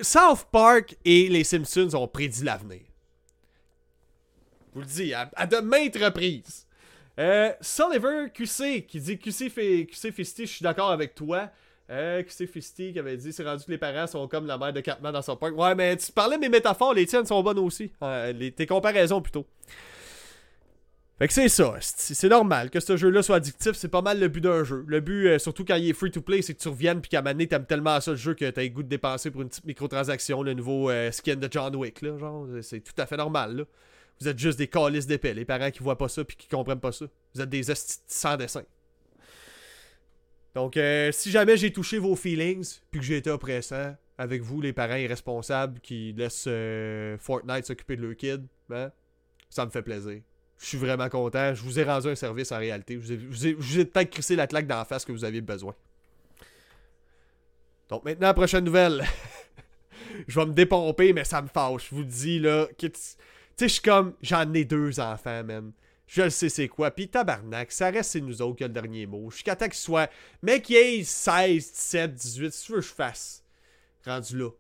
[0.02, 2.82] South Park et les Simpsons ont prédit l'avenir.
[4.68, 6.65] Je vous le dis, à de maintes reprises.
[7.18, 11.48] Euh, Sulliver QC qui dit QC, fait, QC Fisty, je suis d'accord avec toi.
[11.88, 14.72] Euh, QC Fisty qui avait dit c'est rendu que les parents sont comme la mère
[14.72, 15.56] de Catman dans son parc.
[15.56, 17.92] Ouais, mais tu parlais mes métaphores, les tiennes sont bonnes aussi.
[18.34, 19.46] les, tes comparaisons plutôt.
[21.18, 21.74] Fait que c'est ça.
[21.80, 23.72] C'est normal que ce jeu-là soit addictif.
[23.72, 24.84] C'est pas mal le but d'un jeu.
[24.86, 27.08] Le but, euh, surtout quand il est free to play, c'est que tu reviennes puis
[27.08, 29.48] qu'à donné, t'aimes tellement ça le jeu que t'as le goût de dépenser pour une
[29.48, 32.02] petite microtransaction, le nouveau euh, skin de John Wick.
[32.02, 33.56] Là, genre, c'est tout à fait normal.
[33.56, 33.64] Là.
[34.20, 36.80] Vous êtes juste des calices d'épais, les parents qui voient pas ça puis qui comprennent
[36.80, 37.06] pas ça.
[37.34, 38.62] Vous êtes des sans dessin.
[40.54, 44.62] Donc, euh, si jamais j'ai touché vos feelings puis que j'ai été oppressant avec vous,
[44.62, 48.90] les parents irresponsables qui laissent euh, Fortnite s'occuper de leur kid, ben,
[49.50, 50.22] ça me fait plaisir.
[50.58, 51.54] Je suis vraiment content.
[51.54, 52.98] Je vous ai rendu un service en réalité.
[53.00, 55.74] Je vous ai, peut-être crissé la claque d'en face que vous aviez besoin.
[57.88, 59.04] Donc maintenant, prochaine nouvelle.
[60.28, 61.88] je vais me dépomper, mais ça me fâche.
[61.90, 62.66] Je vous dis, là.
[62.78, 63.16] Tu sais,
[63.60, 65.72] je suis comme, j'en ai deux enfants, man.
[66.06, 66.90] Je le sais c'est quoi.
[66.90, 69.28] Puis tabarnak, ça reste c'est nous autres qui a le dernier mot.
[69.30, 70.10] Je suis qu'à qu'il soit.
[70.42, 73.42] Mec, il ait 16, 17, 18, si tu veux, je fasse.
[74.04, 74.50] Rendu là.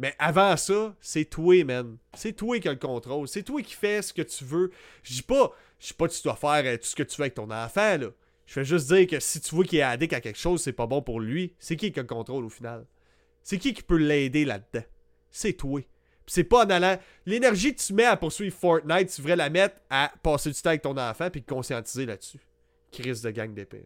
[0.00, 1.96] Mais avant ça, c'est toi, man.
[2.14, 3.28] C'est toi qui a le contrôle.
[3.28, 4.72] C'est toi qui fais ce que tu veux.
[5.02, 7.16] Je dis pas, je dis pas que tu dois faire euh, tout ce que tu
[7.16, 8.08] veux avec ton enfant, là.
[8.46, 10.72] Je fais juste dire que si tu vois qu'il est addict à quelque chose, c'est
[10.72, 11.54] pas bon pour lui.
[11.60, 12.84] C'est qui qui a le contrôle au final?
[13.44, 14.84] C'est qui qui peut l'aider là-dedans?
[15.30, 15.80] C'est toi
[16.30, 16.96] c'est pas en allant.
[17.26, 20.68] L'énergie que tu mets à poursuivre Fortnite, tu devrais la mettre à passer du temps
[20.68, 22.38] avec ton enfant puis te conscientiser là-dessus.
[22.92, 23.84] Crise de gang d'épée.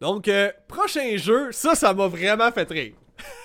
[0.00, 2.94] Donc, euh, prochain jeu, ça, ça m'a vraiment fait rire.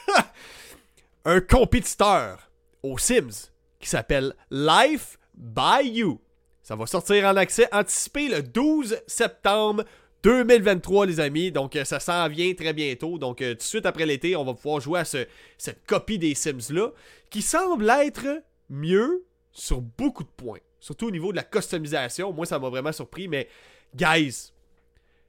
[1.26, 2.50] Un compétiteur
[2.84, 6.22] aux Sims qui s'appelle Life by You.
[6.62, 9.84] Ça va sortir en accès anticipé le 12 septembre
[10.24, 11.52] 2023, les amis.
[11.52, 13.20] Donc, ça s'en vient très bientôt.
[13.20, 16.90] Donc, tout de suite après l'été, on va pouvoir jouer à cette copie des Sims-là,
[17.30, 20.60] qui semble être mieux sur beaucoup de points.
[20.80, 22.34] Surtout au niveau de la customisation.
[22.34, 23.28] Moi, ça m'a vraiment surpris.
[23.28, 23.48] Mais,
[23.96, 24.52] guys,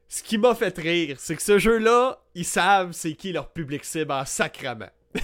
[0.09, 3.85] ce qui m'a fait rire, c'est que ce jeu-là, ils savent c'est qui leur public
[3.85, 4.91] cible en sacrament.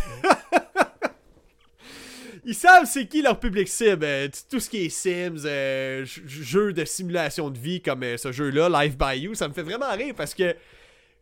[2.44, 4.04] ils savent c'est qui leur public cible.
[4.04, 8.32] Euh, tout ce qui est Sims, euh, jeux de simulation de vie comme euh, ce
[8.32, 10.56] jeu-là, Live by You, ça me fait vraiment rire parce que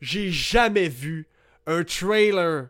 [0.00, 1.28] j'ai jamais vu
[1.66, 2.68] un trailer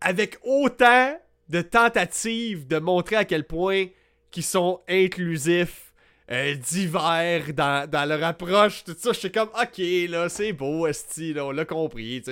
[0.00, 3.86] avec autant de tentatives de montrer à quel point
[4.30, 5.87] qu'ils sont inclusifs
[6.30, 9.12] euh, divers dans, leur approche, tout ça.
[9.12, 12.22] Je suis comme, ok, là, c'est beau, Esti, là, on l'a compris.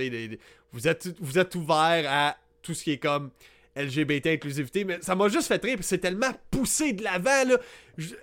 [0.73, 3.31] vous, êtes, vous êtes ouvert à tout ce qui est comme
[3.77, 7.59] LGBT, inclusivité, mais ça m'a juste fait rire, c'est tellement poussé de l'avant, là,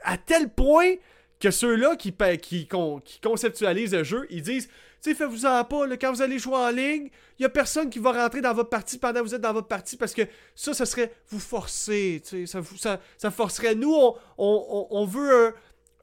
[0.04, 0.96] à tel point
[1.40, 4.70] que ceux-là qui, qui, qui, conceptualisent le jeu, ils disent
[5.10, 8.12] sais, faites-vous-en pas, quand vous allez jouer en ligne, il y a personne qui va
[8.12, 10.24] rentrer dans votre partie pendant que vous êtes dans votre partie parce que
[10.56, 13.76] ça, ça serait vous forcer, tu ça, ça, ça, forcerait.
[13.76, 15.54] Nous, on, on, on veut un,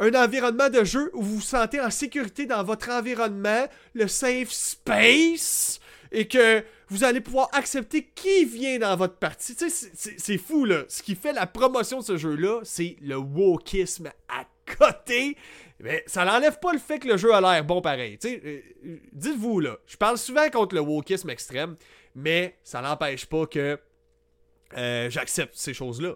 [0.00, 4.50] un environnement de jeu où vous vous sentez en sécurité dans votre environnement, le safe
[4.50, 5.78] space,
[6.10, 9.54] et que vous allez pouvoir accepter qui vient dans votre partie.
[9.54, 10.84] Tu sais, c'est fou, là.
[10.88, 14.44] Ce qui fait la promotion de ce jeu-là, c'est le wokisme à
[14.78, 15.36] côté.
[15.80, 18.18] Mais ça n'enlève pas le fait que le jeu a l'air bon pareil.
[18.24, 18.60] Euh,
[19.12, 21.76] dites-vous là, je parle souvent contre le wokisme extrême,
[22.14, 23.78] mais ça n'empêche pas que
[24.76, 26.14] euh, j'accepte ces choses-là.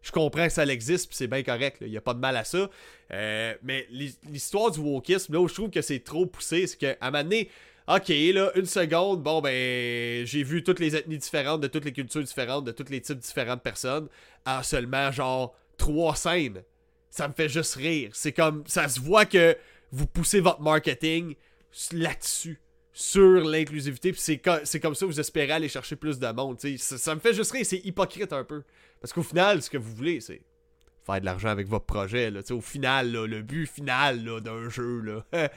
[0.00, 2.36] Je comprends que ça existe, puis c'est bien correct, il n'y a pas de mal
[2.36, 2.68] à ça.
[3.10, 6.96] Euh, mais l'histoire du wokisme, là où je trouve que c'est trop poussé, c'est qu'à
[7.00, 7.50] un moment donné,
[7.88, 11.92] ok, là, une seconde, bon, ben, j'ai vu toutes les ethnies différentes, de toutes les
[11.92, 14.08] cultures différentes, de tous les types différents de personnes,
[14.46, 16.62] en seulement, genre, trois scènes
[17.14, 18.10] ça me fait juste rire.
[18.12, 19.56] C'est comme, ça se voit que
[19.92, 21.36] vous poussez votre marketing
[21.92, 22.60] là-dessus,
[22.92, 26.60] sur l'inclusivité, puis c'est, comme ça que vous espérez aller chercher plus de monde.
[26.60, 28.64] Ça, ça, me fait juste rire, c'est hypocrite un peu.
[29.00, 30.42] Parce qu'au final, ce que vous voulez, c'est
[31.06, 32.32] faire de l'argent avec votre projet.
[32.32, 32.40] Là.
[32.50, 35.24] Au final, le but final d'un jeu, là.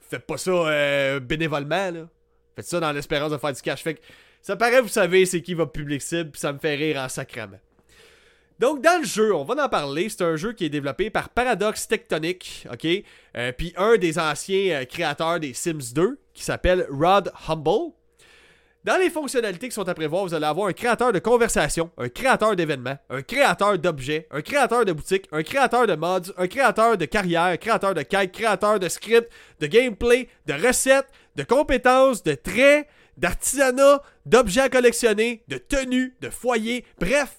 [0.00, 1.92] faites pas ça euh, bénévolement.
[1.92, 2.08] Là.
[2.56, 3.82] Faites ça dans l'espérance de faire du cash.
[3.82, 4.00] Fait que
[4.42, 7.08] ça paraît, vous savez, c'est qui votre public cible, puis ça me fait rire en
[7.08, 7.60] sacrament.
[8.60, 10.08] Donc, dans le jeu, on va en parler.
[10.08, 12.86] C'est un jeu qui est développé par Paradox Tectonic, ok?
[13.36, 17.92] Euh, puis un des anciens euh, créateurs des Sims 2, qui s'appelle Rod Humble.
[18.84, 22.10] Dans les fonctionnalités qui sont à prévoir, vous allez avoir un créateur de conversation, un
[22.10, 26.98] créateur d'événements, un créateur d'objets, un créateur de boutique, un créateur de mods, un créateur
[26.98, 32.22] de carrière, un créateur de quête, créateur de script, de gameplay, de recettes, de compétences,
[32.22, 32.86] de traits,
[33.16, 37.38] d'artisanat, d'objets à collectionner, de tenues, de foyers, bref,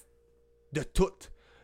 [0.72, 1.12] de tout.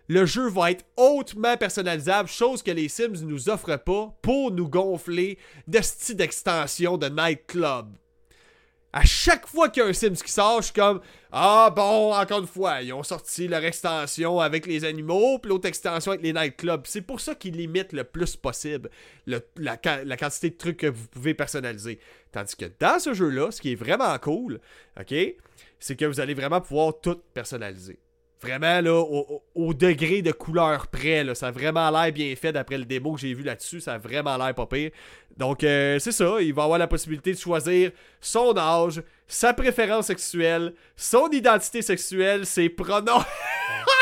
[0.09, 4.69] Le jeu va être hautement personnalisable, chose que les Sims nous offrent pas pour nous
[4.69, 5.39] gonfler
[5.69, 7.97] de style d'extension de nightclub.
[8.93, 12.13] À chaque fois qu'il y a un Sims qui sort, je suis comme Ah bon,
[12.13, 16.23] encore une fois, ils ont sorti leur extension avec les animaux, puis l'autre extension avec
[16.23, 16.83] les nightclubs.
[16.85, 18.91] C'est pour ça qu'ils limitent le plus possible
[19.27, 22.01] la, la, quantité de trucs que vous pouvez personnaliser.
[22.33, 24.61] Tandis que dans ce jeu-là, ce qui est vraiment cool,
[25.01, 25.15] ok,
[25.81, 27.99] c'est que vous allez vraiment pouvoir tout personnaliser.
[28.43, 29.01] Vraiment, là,
[29.55, 33.15] au, degré de couleur près, là, ça a vraiment l'air bien fait d'après le démo
[33.15, 33.81] que j'ai vu là-dessus.
[33.81, 34.91] Ça a vraiment l'air pas pire.
[35.37, 36.41] Donc, euh, c'est ça.
[36.41, 42.45] Il va avoir la possibilité de choisir son âge, sa préférence sexuelle, son identité sexuelle,
[42.45, 43.23] ses pronoms.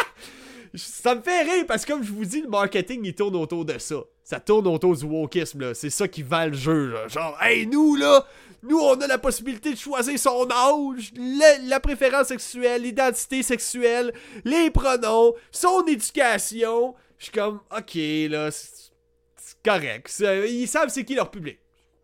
[0.74, 3.66] ça me fait rire parce que, comme je vous dis, le marketing, il tourne autour
[3.66, 3.96] de ça.
[4.24, 5.74] Ça tourne autour du wokisme, là.
[5.74, 7.08] C'est ça qui vend le jeu, là.
[7.08, 8.24] Genre, hey, nous, là,
[8.62, 14.12] nous, on a la possibilité de choisir son âge, la préférence sexuelle, l'identité sexuelle,
[14.44, 16.94] les pronoms, son éducation.
[17.16, 17.94] Je suis comme, ok,
[18.30, 20.22] là, c'est correct.
[20.48, 21.58] Ils savent c'est qui leur public.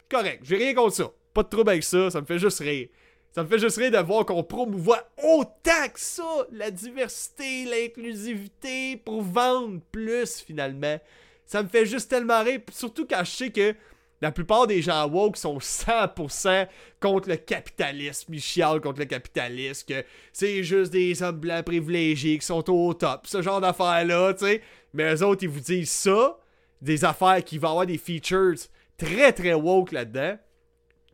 [0.08, 1.10] Correct, j'ai rien contre ça.
[1.34, 2.88] Pas de trouble avec ça, ça me fait juste rire.
[3.32, 8.96] Ça me fait juste rire de voir qu'on promouvoit autant que ça la diversité, l'inclusivité
[8.96, 10.98] pour vendre plus finalement.
[11.44, 13.74] Ça me fait juste tellement rire, surtout quand je sais que
[14.20, 16.68] la plupart des gens woke sont 100%
[17.00, 18.32] contre le capitalisme.
[18.32, 22.94] Ils chialent contre le capitalisme, que c'est juste des hommes blancs privilégiés qui sont au
[22.94, 23.26] top.
[23.26, 24.62] Ce genre d'affaires-là, tu sais.
[24.94, 26.38] Mais eux autres, ils vous disent ça,
[26.80, 28.56] des affaires qui vont avoir des features
[28.96, 30.38] très très woke là-dedans.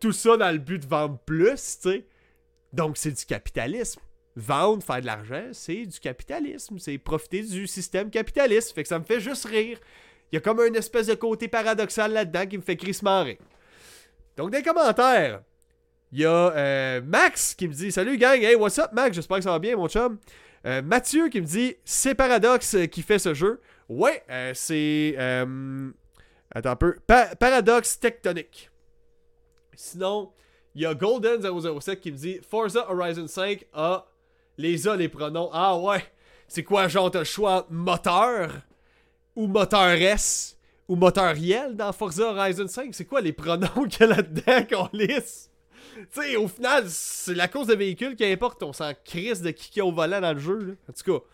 [0.01, 2.07] Tout ça dans le but de vendre plus, tu sais.
[2.73, 4.01] Donc c'est du capitalisme.
[4.35, 6.79] Vendre, faire de l'argent, c'est du capitalisme.
[6.79, 8.73] C'est profiter du système capitaliste.
[8.73, 9.79] Fait que ça me fait juste rire.
[10.33, 13.37] Il y a comme un espèce de côté paradoxal là-dedans qui me fait crissement rire.
[14.35, 15.43] Donc, des commentaires,
[16.11, 19.15] il y a euh, Max qui me dit Salut gang, hey, what's up Max?
[19.15, 20.19] J'espère que ça va bien, mon chum.
[20.65, 23.61] Euh, Mathieu qui me dit C'est Paradox qui fait ce jeu.
[23.91, 25.17] Ouais, euh, c'est.
[26.51, 26.97] attends un peu.
[27.39, 28.71] Paradox Tectonique.
[29.75, 30.33] Sinon,
[30.75, 34.07] il y a Golden007 qui me dit Forza Horizon 5 a
[34.57, 35.51] les A, les pronoms.
[35.53, 36.03] Ah ouais,
[36.49, 38.51] c'est quoi, genre, t'as le choix moteur
[39.35, 40.57] ou moteur S
[40.89, 44.89] ou moteuriel dans Forza Horizon 5 C'est quoi les pronoms qu'il y a là-dedans qu'on
[44.93, 45.49] lisse
[45.95, 48.63] tu sais, au final, c'est la course de véhicule qui importe.
[48.63, 50.77] On s'en crisse de qui qui au volant dans le jeu.
[50.89, 51.25] En tout cas,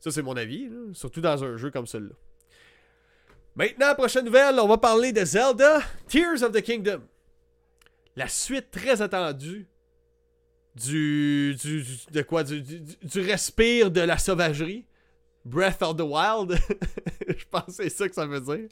[0.00, 2.14] ça c'est mon avis, surtout dans un jeu comme celui-là.
[3.56, 7.02] Maintenant, prochaine nouvelle, on va parler de Zelda Tears of the Kingdom.
[8.16, 9.68] La suite très attendue
[10.76, 12.44] du, du, de quoi?
[12.44, 14.84] Du, du, du, respire de la sauvagerie.
[15.44, 16.58] Breath of the Wild.
[17.28, 18.68] Je pense que c'est ça que ça veut dire.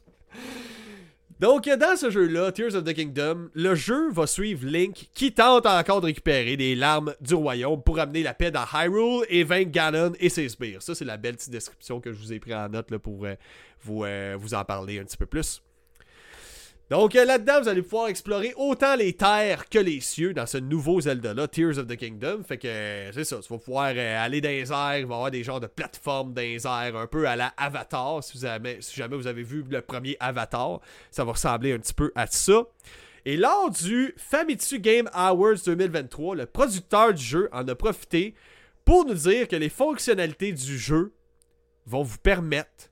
[1.41, 5.67] Donc, dans ce jeu-là, Tears of the Kingdom, le jeu va suivre Link qui tente
[5.67, 9.71] encore de récupérer des larmes du royaume pour amener la paix dans Hyrule et vaincre
[9.71, 10.83] Ganon et ses sbires.
[10.83, 13.25] Ça, c'est la belle petite description que je vous ai pris en note là, pour
[13.25, 13.37] euh,
[13.83, 15.63] vous, euh, vous en parler un petit peu plus.
[16.91, 20.57] Donc euh, là-dedans, vous allez pouvoir explorer autant les terres que les cieux dans ce
[20.57, 22.43] nouveau Zelda-là, Tears of the Kingdom.
[22.45, 25.15] Fait que euh, c'est ça, tu vas pouvoir euh, aller dans les airs, il va
[25.15, 28.25] y avoir des genres de plateformes dans les airs, un peu à la Avatar.
[28.25, 28.39] Si,
[28.81, 32.27] si jamais vous avez vu le premier Avatar, ça va ressembler un petit peu à
[32.27, 32.63] ça.
[33.27, 38.35] Et lors du Famitsu Game Awards 2023, le producteur du jeu en a profité
[38.87, 41.13] pour nous dire que les fonctionnalités du jeu
[41.85, 42.89] vont vous permettre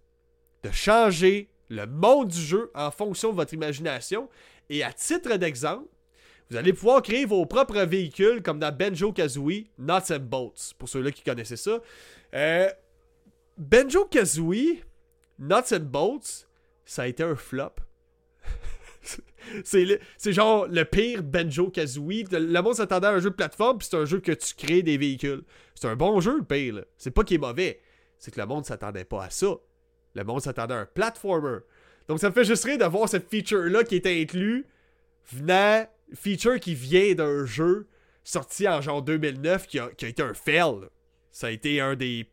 [0.63, 4.29] de changer le monde du jeu en fonction de votre imagination.
[4.69, 5.87] Et à titre d'exemple,
[6.51, 10.89] vous allez pouvoir créer vos propres véhicules comme dans Benjo Kazooie Nuts and Bolts, pour
[10.89, 11.81] ceux-là qui connaissaient ça.
[12.35, 12.69] Euh,
[13.57, 14.83] Benjo Kazooie
[15.39, 16.49] Nuts and Bolts,
[16.85, 17.75] ça a été un flop.
[19.65, 22.25] c'est genre le pire Benjo Kazooie.
[22.31, 24.83] Le monde s'attendait à un jeu de plateforme, puis c'est un jeu que tu crées
[24.83, 25.43] des véhicules.
[25.75, 26.85] C'est un bon jeu, le pire.
[26.97, 27.81] C'est pas qu'il est mauvais.
[28.19, 29.57] C'est que le monde s'attendait pas à ça.
[30.17, 31.59] Le monde s'attendait à un platformer.
[32.09, 34.67] Donc ça me fait juste rire de voir cette feature-là qui est inclus,
[35.31, 37.87] venant, feature qui vient d'un jeu
[38.25, 40.89] sorti en genre 2009 qui a, été un fail.
[41.31, 42.31] Ça a été un des,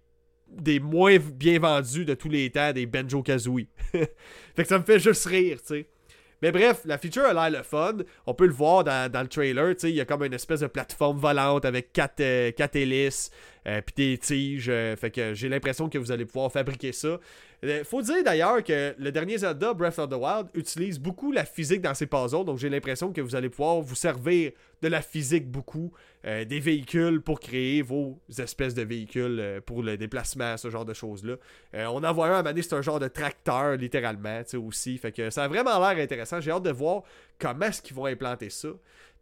[0.47, 3.67] des moins bien vendus de tous les temps des Benjo Kazooie.
[3.91, 4.07] fait
[4.55, 5.87] que ça me fait juste rire, tu sais.
[6.43, 7.99] Mais bref, la feature a l'air le fun.
[8.25, 9.75] On peut le voir dans, le trailer.
[9.83, 13.31] Il y a comme une espèce de plateforme volante avec quatre, euh, quatre hélices
[13.65, 14.67] euh, puis des tiges.
[14.67, 17.17] Euh, fait que j'ai l'impression que vous allez pouvoir fabriquer ça.
[17.63, 21.45] Euh, faut dire d'ailleurs que le dernier Zelda, Breath of the Wild, utilise beaucoup la
[21.45, 25.01] physique dans ses puzzles, donc j'ai l'impression que vous allez pouvoir vous servir de la
[25.01, 25.93] physique beaucoup,
[26.25, 30.83] euh, des véhicules pour créer vos espèces de véhicules euh, pour le déplacement, ce genre
[30.83, 31.35] de choses-là.
[31.73, 35.29] on en voit un à un c'est un genre de tracteur, littéralement, aussi, fait que
[35.29, 36.41] ça a vraiment l'air intéressant.
[36.41, 37.03] J'ai hâte de voir
[37.39, 38.69] comment est-ce qu'ils vont implanter ça.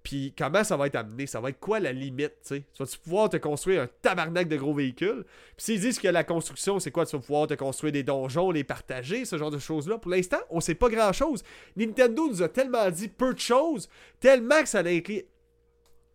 [0.04, 1.28] Puis comment ça va être amené?
[1.28, 2.34] Ça va être quoi la limite?
[2.48, 5.24] Tu vas-tu pouvoir te construire un tabarnak de gros véhicules?
[5.56, 7.06] Puis s'ils disent que la construction, c'est quoi?
[7.06, 10.00] Tu vas pouvoir te construire des donjons, les partager, ce genre de choses-là.
[10.00, 11.44] Pour l'instant, on sait pas grand-chose.
[11.76, 15.28] Nintendo nous a tellement dit peu de choses, tellement que ça l'inquiète,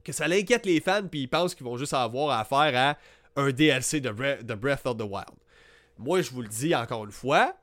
[0.03, 2.99] que ça l'inquiète les fans, puis ils pensent qu'ils vont juste avoir affaire à
[3.41, 5.37] un DLC de, de Breath of the Wild.
[5.99, 7.57] Moi, je vous le dis encore une fois,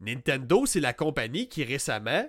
[0.00, 2.28] Nintendo, c'est la compagnie qui récemment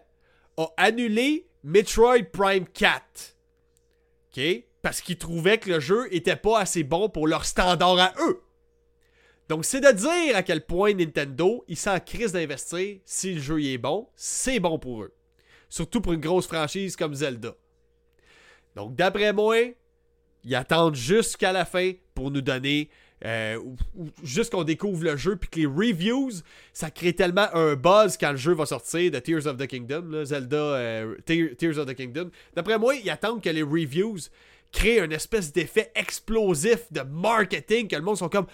[0.57, 3.35] a annulé Metroid Prime 4.
[4.31, 4.63] OK?
[4.81, 8.41] Parce qu'ils trouvaient que le jeu était pas assez bon pour leur standard à eux.
[9.49, 12.99] Donc, c'est de dire à quel point Nintendo, ils sont en crise d'investir.
[13.03, 15.13] Si le jeu est bon, c'est bon pour eux.
[15.69, 17.55] Surtout pour une grosse franchise comme Zelda.
[18.75, 19.57] Donc, d'après moi,
[20.43, 22.89] ils attendent jusqu'à la fin pour nous donner
[23.25, 23.59] euh,
[24.23, 26.31] juste qu'on découvre le jeu, puis que les reviews,
[26.73, 30.23] ça crée tellement un buzz quand le jeu va sortir de Tears of the Kingdom,
[30.25, 32.29] Zelda euh, Tears of the Kingdom.
[32.55, 34.19] D'après moi, ils attendent que les reviews
[34.71, 38.47] créent une espèce d'effet explosif de marketing, que le monde soit comme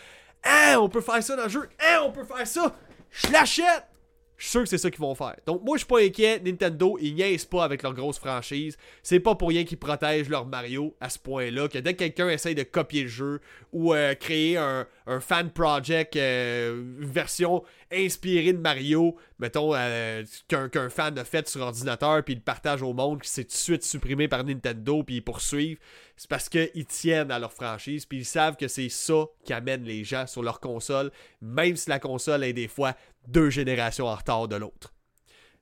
[0.43, 2.75] Ah, on peut faire ça dans le jeu, Ah, on peut faire ça,
[3.11, 3.94] je l'achète!
[4.37, 5.35] Je suis sûr que c'est ça qu'ils vont faire.
[5.45, 6.39] Donc, moi, je suis pas inquiet.
[6.39, 8.77] Nintendo, ils niaisent pas avec leur grosse franchise.
[9.01, 11.67] C'est pas pour rien qu'ils protègent leur Mario à ce point-là.
[11.67, 14.85] Que dès que quelqu'un essaye de copier le jeu ou euh, créer un,
[15.19, 22.23] fan project, euh, version inspirée de Mario, mettons, euh, qu'un fan a fait sur ordinateur,
[22.23, 25.23] puis il partage au monde, qui s'est tout de suite supprimé par Nintendo, puis ils
[25.23, 25.77] poursuivent,
[26.17, 29.83] c'est parce qu'ils tiennent à leur franchise, puis ils savent que c'est ça qui amène
[29.83, 32.95] les gens sur leur console, même si la console est des fois
[33.27, 34.93] deux générations en retard de l'autre.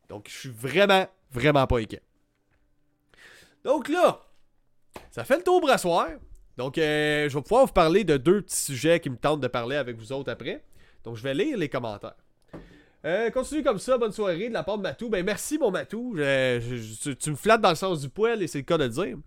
[0.09, 2.01] Donc, je suis vraiment, vraiment pas inquiet.
[3.63, 4.21] Donc là,
[5.11, 6.07] ça fait le tour brassoir.
[6.57, 9.47] Donc, euh, je vais pouvoir vous parler de deux petits sujets qui me tentent de
[9.47, 10.63] parler avec vous autres après.
[11.03, 12.15] Donc, je vais lire les commentaires.
[13.05, 15.09] Euh, continue comme ça, bonne soirée de la part de Matou.
[15.09, 16.15] Ben merci mon Matou.
[16.15, 19.17] tu me flattes dans le sens du poil et c'est le cas de le dire.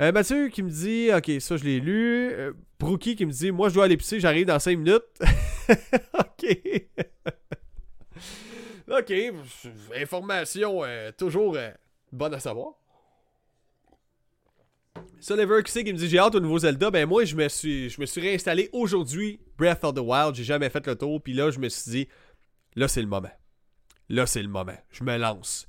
[0.00, 2.30] Euh, Mathieu qui me dit, ok, ça je l'ai lu.
[2.32, 5.02] Euh, Brookie qui me dit, moi je dois aller pisser, j'arrive dans 5 minutes.
[6.18, 6.56] ok.
[8.98, 9.12] ok,
[10.00, 10.82] information
[11.18, 11.58] toujours
[12.12, 12.79] bonne à savoir.
[15.20, 16.90] Sulliver qui me dit j'ai hâte au nouveau Zelda.
[16.90, 20.34] Ben moi je me suis je me suis réinstallé aujourd'hui Breath of the Wild.
[20.34, 21.22] J'ai jamais fait le tour.
[21.22, 22.08] Puis là je me suis dit
[22.74, 23.30] là c'est le moment.
[24.08, 24.76] Là c'est le moment.
[24.90, 25.66] Je me lance.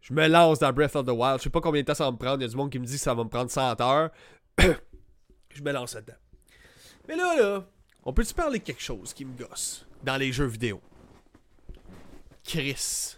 [0.00, 1.38] Je me lance dans Breath of the Wild.
[1.38, 2.38] Je sais pas combien de temps ça va me prendre.
[2.38, 4.10] Il y a du monde qui me dit ça va me prendre 100 heures.
[4.58, 6.18] je me lance là-dedans.
[7.08, 7.66] Mais là, là,
[8.04, 10.80] on peut-tu parler de quelque chose qui me gosse dans les jeux vidéo?
[12.44, 13.16] Chris.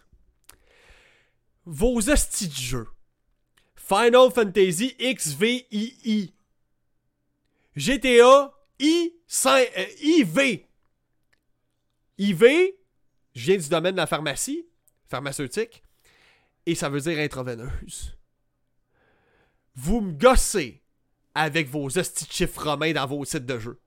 [1.65, 2.87] Vos hosties de jeux.
[3.87, 6.35] Final Fantasy XVII.
[7.77, 10.67] GTA I 5, euh, IV.
[12.19, 12.45] IV,
[13.35, 14.67] je viens du domaine de la pharmacie,
[15.07, 15.83] pharmaceutique,
[16.65, 18.17] et ça veut dire intraveineuse.
[19.77, 20.83] Vous me gossez
[21.35, 23.81] avec vos hosties romains dans vos sites de jeu.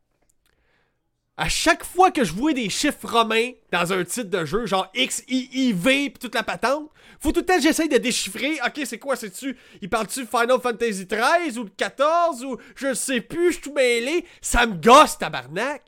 [1.42, 4.92] À chaque fois que je vois des chiffres romains dans un titre de jeu, genre
[4.94, 6.90] X, I, I, V, pis toute la patente,
[7.22, 8.60] faut tout le temps j'essaye de déchiffrer.
[8.66, 13.22] Ok, c'est quoi, c'est-tu Il parle-tu Final Fantasy 13 ou le 14 ou je sais
[13.22, 14.26] plus, je suis tout mêlé.
[14.42, 15.82] Ça me gosse, tabarnak.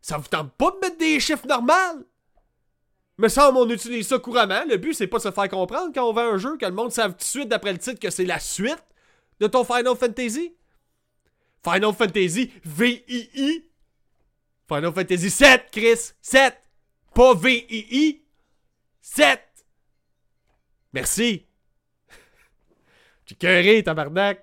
[0.00, 2.06] Ça vous tente pas de mettre des chiffres normaux
[3.18, 4.64] Mais ça, on utilise ça couramment.
[4.66, 6.72] Le but, c'est pas de se faire comprendre quand on vend un jeu, que le
[6.72, 8.82] monde sache tout de suite d'après le titre que c'est la suite
[9.40, 10.54] de ton Final Fantasy.
[11.62, 13.66] Final Fantasy VII
[14.68, 16.12] Final Fantasy 7, Chris.
[16.20, 16.54] 7.
[17.14, 18.22] Pas V-I-I.
[19.00, 19.40] 7.
[20.92, 21.46] Merci.
[23.26, 24.42] J'ai cœuré, tabarnak.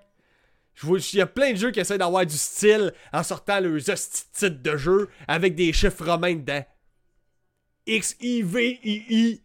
[0.81, 4.47] Il y a plein de jeux qui essaient d'avoir du style en sortant leurs titres
[4.47, 6.65] de jeu avec des chiffres romains dedans.
[7.85, 9.43] X-I-V-I-I.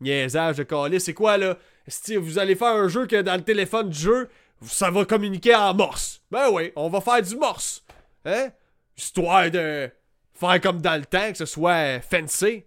[0.00, 1.58] Niaisage de calice, c'est quoi là?
[1.86, 4.28] Si vous allez faire un jeu que dans le téléphone du jeu,
[4.62, 6.22] ça va communiquer en morse.
[6.30, 7.84] Ben oui, on va faire du morse.
[8.24, 8.50] Hein?
[8.96, 9.90] Histoire de
[10.34, 12.64] faire comme dans le temps, que ce soit fancy,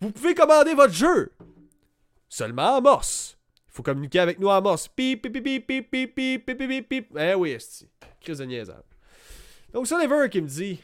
[0.00, 1.32] vous pouvez commander votre jeu.
[2.28, 3.38] Seulement en morse.
[3.68, 4.88] Il faut communiquer avec nous en morse.
[4.88, 7.18] Pip, pip, pip, pip, pip, pip, pip, pip, pip.
[7.18, 7.88] Eh oui, esti.
[8.20, 8.82] Crise de niaisage.
[9.72, 10.82] Donc, Sulliver qui me dit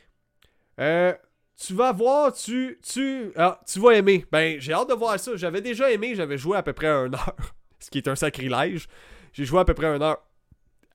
[0.81, 1.13] euh,
[1.57, 2.79] Tu vas voir, tu.
[2.83, 3.33] Tu.
[3.37, 4.25] Ah, tu vas aimer.
[4.31, 5.37] Ben, j'ai hâte de voir ça.
[5.37, 7.37] J'avais déjà aimé, j'avais joué à peu près un heure.
[7.79, 8.89] Ce qui est un sacrilège.
[9.33, 10.23] J'ai joué à peu près un heure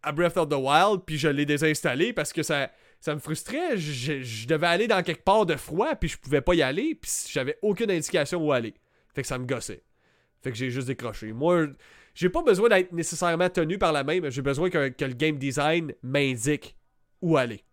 [0.01, 2.69] à Breath of the Wild, puis je l'ai désinstallé parce que ça
[3.03, 3.75] ça me frustrait.
[3.75, 7.11] Je, devais aller dans quelque part de froid, puis je pouvais pas y aller, puis
[7.29, 8.73] j'avais aucune indication où aller.
[9.13, 9.83] Fait que ça me gossait.
[10.41, 11.33] Fait que j'ai juste décroché.
[11.33, 11.67] Moi,
[12.15, 15.37] j'ai pas besoin d'être nécessairement tenu par la main, mais j'ai besoin que, le game
[15.37, 16.77] design m'indique
[17.21, 17.65] où aller.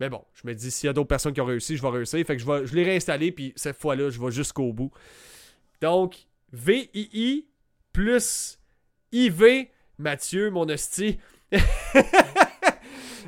[0.00, 1.90] Mais bon, je me dis, s'il y a d'autres personnes qui ont réussi, je vais
[1.90, 2.26] réussir.
[2.26, 4.90] Fait que je, vais, je l'ai réinstallé, puis cette fois-là, je vais jusqu'au bout.
[5.82, 7.46] Donc, VII
[7.92, 8.58] plus
[9.12, 9.66] IV,
[9.98, 11.18] Mathieu, mon hostie.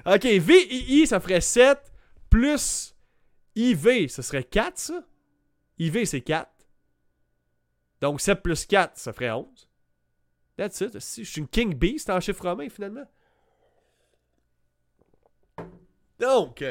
[0.07, 1.79] Ok, VII, ça ferait 7
[2.31, 2.95] plus
[3.57, 5.05] IV, ça serait 4, ça?
[5.79, 6.49] IV, c'est 4.
[8.01, 9.69] Donc 7 plus 4, ça ferait 11.
[10.57, 10.93] That's it.
[10.95, 13.05] Je suis une King Beast en chiffre romain, finalement.
[16.19, 16.65] Donc,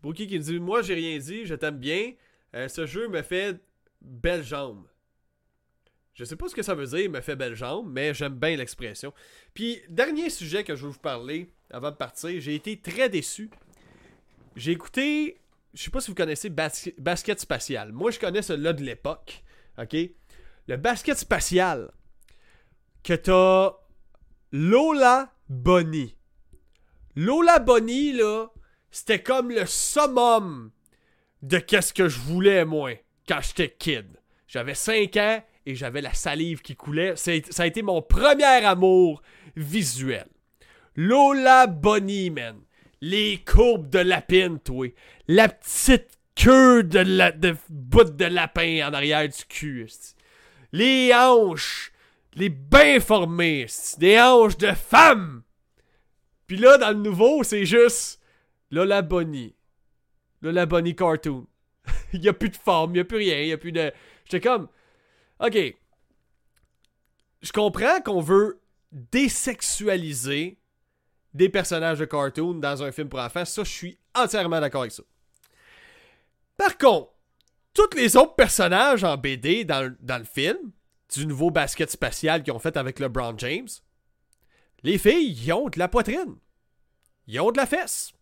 [0.00, 2.14] Brookie qui me dit Moi, j'ai rien dit, je t'aime bien.
[2.54, 3.60] Euh, ce jeu me fait
[4.00, 4.86] belle jambe.
[6.14, 8.56] Je sais pas ce que ça veut dire, me fait belle jambe, mais j'aime bien
[8.56, 9.14] l'expression.
[9.54, 13.50] Puis, dernier sujet que je veux vous parler avant de partir, j'ai été très déçu.
[14.54, 15.40] J'ai écouté,
[15.72, 17.92] je sais pas si vous connaissez Basket Spatial.
[17.92, 19.42] Moi, je connais celui-là de l'époque.
[19.78, 19.96] OK?
[20.68, 21.90] Le basket spatial,
[23.02, 23.72] que t'as
[24.52, 26.14] Lola Bonnie.
[27.16, 28.48] Lola Bonnie, là,
[28.90, 30.70] c'était comme le summum
[31.40, 32.92] de qu'est-ce que je voulais, moi,
[33.26, 34.20] quand j'étais kid.
[34.46, 37.14] J'avais 5 ans et j'avais la salive qui coulait.
[37.16, 39.22] Ça a été mon premier amour
[39.56, 40.26] visuel.
[40.96, 42.60] Lola Bonnie, man.
[43.00, 44.86] Les courbes de lapin, toi.
[45.28, 49.88] La petite queue de, la, de bout de lapin en arrière du cul.
[50.72, 51.92] Les hanches.
[52.34, 53.66] Les bien formées.
[53.98, 55.42] Des hanches de femme.
[56.46, 58.20] Puis là, dans le nouveau, c'est juste
[58.70, 59.54] Lola Bonnie.
[60.42, 61.46] Lola Bonnie cartoon.
[62.12, 63.72] il y a plus de forme, il y a plus rien, il y a plus
[63.72, 63.92] de...
[64.24, 64.68] J'étais comme...
[65.42, 65.58] Ok.
[67.42, 68.60] Je comprends qu'on veut
[68.92, 70.58] désexualiser
[71.34, 73.44] des personnages de cartoon dans un film pour enfants.
[73.44, 75.02] Ça, je suis entièrement d'accord avec ça.
[76.56, 77.12] Par contre,
[77.74, 80.70] tous les autres personnages en BD dans, le film,
[81.12, 83.68] du nouveau basket spatial qu'ils ont fait avec LeBron James,
[84.84, 86.36] les filles, ils ont de la poitrine.
[87.26, 88.12] Ils ont de la fesse.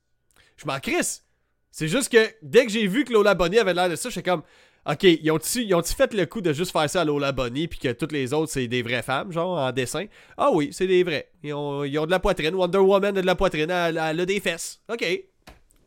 [0.57, 1.25] Je m'en crisse.
[1.71, 4.29] C'est juste que dès que j'ai vu que Lola Bonnie avait l'air de ça, j'étais
[4.31, 4.43] comme
[4.87, 7.79] Ok, ils ont-ils ont fait le coup de juste faire ça à Lola Bunny puis
[7.79, 10.07] que toutes les autres c'est des vraies femmes, genre en dessin?
[10.39, 11.31] Ah oui, c'est des vrais.
[11.43, 12.55] Ils ont, ils ont, de la poitrine.
[12.55, 14.81] Wonder Woman a de la poitrine, elle, a des fesses.
[14.89, 15.07] Ok.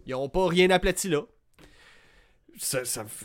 [0.06, 1.22] Ils ont pas rien aplati là.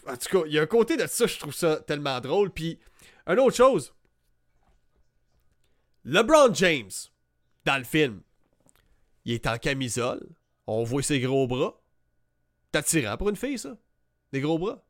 [0.06, 2.50] En tout cas, il y a un côté de ça, je trouve ça tellement drôle.
[2.50, 2.78] Puis,
[3.26, 3.92] une autre chose.
[6.04, 6.90] LeBron James,
[7.66, 8.22] dans le film,
[9.26, 10.26] Il est en camisole.
[10.66, 11.78] On voit ses gros bras.
[12.72, 13.76] C'est attirant pour une fille, ça.
[14.32, 14.82] Des gros bras.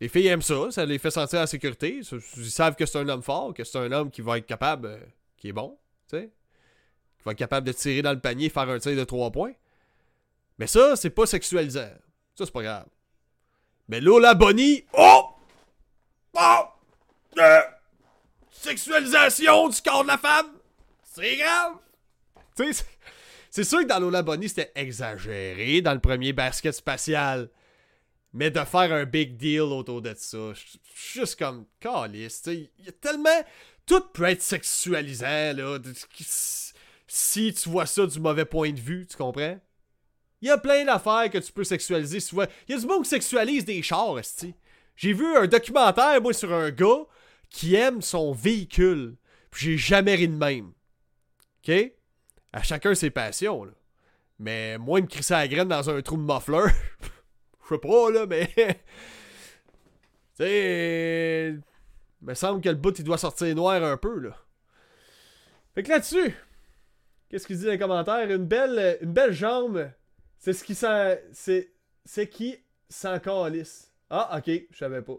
[0.00, 2.00] Les filles aiment ça, ça les fait sentir en sécurité.
[2.36, 4.86] Ils savent que c'est un homme fort, que c'est un homme qui va être capable,
[4.86, 4.98] euh,
[5.36, 5.76] qui est bon,
[6.08, 6.30] tu sais.
[7.18, 9.52] Qui va être capable de tirer dans le panier faire un tir de trois points.
[10.58, 11.90] Mais ça, c'est pas sexualisant.
[12.36, 12.86] Ça, c'est pas grave.
[13.88, 15.30] Mais Lola Bonnie, oh!
[16.34, 16.64] Oh!
[17.38, 17.60] Euh,
[18.50, 20.46] sexualisation du corps de la femme!
[21.02, 21.74] C'est grave!
[22.56, 22.84] Tu sais,
[23.50, 27.48] c'est sûr que dans Lola Bonnie, c'était exagéré dans le premier basket spatial.
[28.32, 30.52] Mais de faire un big deal autour de ça,
[30.94, 33.42] juste comme calice, il y a tellement.
[33.86, 35.78] Tout peut être sexualisant, là.
[37.06, 39.58] Si tu vois ça du mauvais point de vue, tu comprends?
[40.42, 42.18] Il y a plein d'affaires que tu peux sexualiser.
[42.68, 44.16] Il y a du monde qui sexualise des chars,
[44.94, 47.06] J'ai vu un documentaire, moi, sur un gars
[47.50, 49.16] qui aime son véhicule.
[49.50, 50.72] Puis j'ai jamais ri de même.
[51.66, 51.92] OK?
[52.52, 53.72] À chacun ses passions, là.
[54.38, 56.72] Mais moi, il me crisser la graine dans un trou de muffler.
[57.68, 58.48] Je sais pas, là, mais.
[60.36, 64.36] tu me semble que le bout, il doit sortir noir un peu, là.
[65.74, 66.34] Fait que là-dessus,
[67.28, 68.30] qu'est-ce qu'il dit dans les commentaires?
[68.30, 69.90] Une belle, une belle jambe,
[70.38, 71.22] c'est ce qui sent.
[71.32, 71.72] C'est,
[72.04, 72.56] c'est qui
[72.88, 73.92] s'en calisse.
[74.10, 75.18] Ah, ok, je savais pas.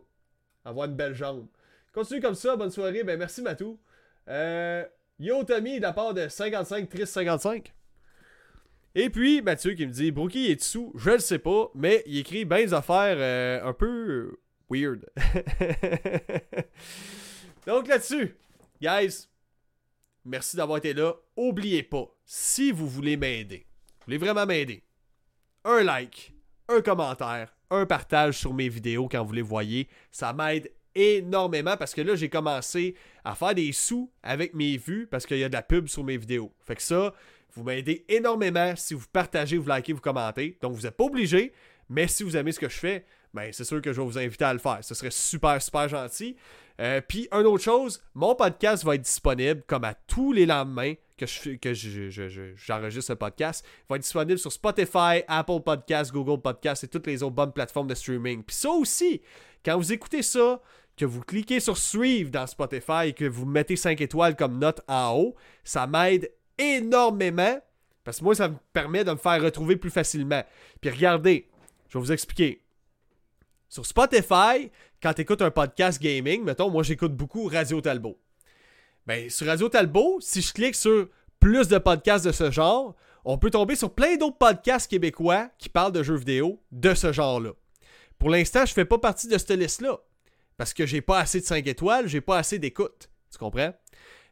[0.66, 1.48] Avoir une belle jambe.
[1.94, 3.04] Continue comme ça, bonne soirée.
[3.04, 3.80] Ben, merci Matou.
[4.28, 4.86] Euh,
[5.20, 7.74] Yo Tommy, de la part de 55 Triste 55.
[8.96, 12.18] Et puis, Mathieu qui me dit Brookie est dessous, je le sais pas, mais il
[12.18, 14.38] écrit bien des affaires euh, un peu
[14.70, 15.06] weird.
[17.68, 18.36] Donc là-dessus,
[18.82, 19.28] guys,
[20.26, 21.14] merci d'avoir été là.
[21.36, 23.68] Oubliez pas, si vous voulez m'aider,
[24.00, 24.84] vous voulez vraiment m'aider,
[25.66, 26.34] un like,
[26.68, 31.94] un commentaire, un partage sur mes vidéos quand vous les voyez, ça m'aide énormément parce
[31.94, 35.50] que là, j'ai commencé à faire des sous avec mes vues parce qu'il y a
[35.50, 36.52] de la pub sur mes vidéos.
[36.66, 37.14] Fait que ça,
[37.54, 40.58] vous m'aidez énormément si vous partagez, vous likez, vous commentez.
[40.62, 41.54] Donc, vous n'êtes pas obligé,
[41.90, 44.18] mais si vous aimez ce que je fais, ben, c'est sûr que je vais vous
[44.18, 44.80] inviter à le faire.
[44.82, 46.36] Ce serait super, super gentil.
[46.80, 50.94] Euh, puis, une autre chose, mon podcast va être disponible comme à tous les lendemains
[51.18, 51.74] que je que
[52.56, 53.66] j'enregistre ce podcast.
[53.66, 57.52] Il va être disponible sur Spotify, Apple Podcasts, Google Podcasts et toutes les autres bonnes
[57.52, 58.44] plateformes de streaming.
[58.44, 59.22] Puis ça aussi,
[59.66, 60.62] quand vous écoutez ça,
[60.96, 64.82] que vous cliquez sur Suivre dans Spotify et que vous mettez 5 étoiles comme note
[64.88, 66.30] en haut, ça m'aide
[66.60, 67.60] énormément
[68.04, 70.44] parce que moi, ça me permet de me faire retrouver plus facilement.
[70.82, 71.48] Puis regardez,
[71.90, 72.64] je vais vous expliquer.
[73.68, 78.20] Sur Spotify, quand tu écoutes un podcast gaming, mettons, moi j'écoute beaucoup Radio Talbot.
[79.06, 81.08] Ben, sur Radio Talbot, si je clique sur
[81.40, 82.96] plus de podcasts de ce genre,
[83.26, 87.12] on peut tomber sur plein d'autres podcasts québécois qui parlent de jeux vidéo de ce
[87.12, 87.52] genre-là.
[88.18, 90.00] Pour l'instant, je fais pas partie de cette liste-là.
[90.58, 93.10] Parce que j'ai pas assez de 5 étoiles, j'ai pas assez d'écoute.
[93.32, 93.72] Tu comprends?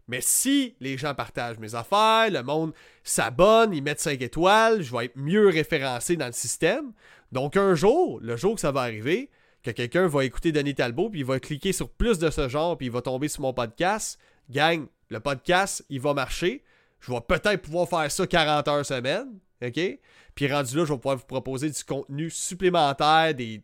[0.07, 4.95] Mais si les gens partagent mes affaires, le monde s'abonne, ils mettent 5 étoiles, je
[4.95, 6.93] vais être mieux référencé dans le système.
[7.31, 9.29] Donc un jour, le jour que ça va arriver,
[9.63, 12.77] que quelqu'un va écouter Denis Talbot, puis il va cliquer sur plus de ce genre,
[12.77, 14.17] puis il va tomber sur mon podcast,
[14.49, 16.63] gang, le podcast, il va marcher.
[16.99, 19.99] Je vais peut-être pouvoir faire ça 40 heures semaine, OK?
[20.35, 23.61] Puis rendu là, je vais pouvoir vous proposer du contenu supplémentaire, des,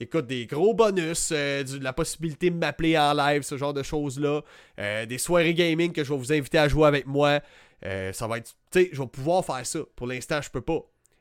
[0.00, 4.42] écoute, des gros bonus, euh, la possibilité de m'appeler en live, ce genre de choses-là,
[4.78, 7.40] euh, des soirées gaming que je vais vous inviter à jouer avec moi.
[7.84, 9.80] Euh, ça va être, tu sais, je vais pouvoir faire ça.
[9.96, 10.80] Pour l'instant, je peux pas.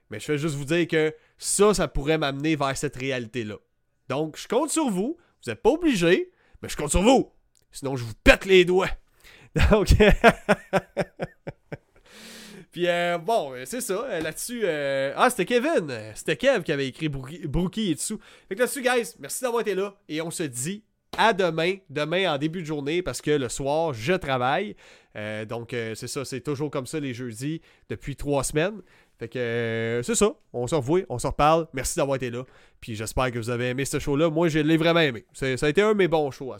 [0.09, 3.55] Mais je vais juste vous dire que ça, ça pourrait m'amener vers cette réalité-là.
[4.09, 5.17] Donc, je compte sur vous.
[5.43, 7.31] Vous n'êtes pas obligé, mais je compte sur vous.
[7.71, 8.89] Sinon, je vous pète les doigts.
[9.71, 9.89] Donc,
[12.77, 14.05] Puis euh, bon, euh, c'est ça.
[14.07, 14.63] Euh, là-dessus.
[15.15, 15.91] Ah, c'était Kevin.
[16.13, 18.19] C'était Kev qui avait écrit Brookie et dessous.
[18.47, 19.95] Fait que là-dessus, guys, merci d'avoir été là.
[20.07, 20.83] Et on se dit
[21.17, 21.77] à demain.
[21.89, 24.75] Demain en début de journée parce que le soir, je travaille.
[25.49, 26.23] donc, c'est ça.
[26.23, 28.83] C'est toujours comme ça les jeudis depuis trois semaines.
[29.17, 30.35] Fait que c'est ça.
[30.53, 31.65] On se revoit, on se reparle.
[31.73, 32.43] Merci d'avoir été là.
[32.79, 34.29] Puis j'espère que vous avez aimé ce show-là.
[34.29, 35.25] Moi, je l'ai vraiment aimé.
[35.33, 36.59] Ça a été un de mes bons shows à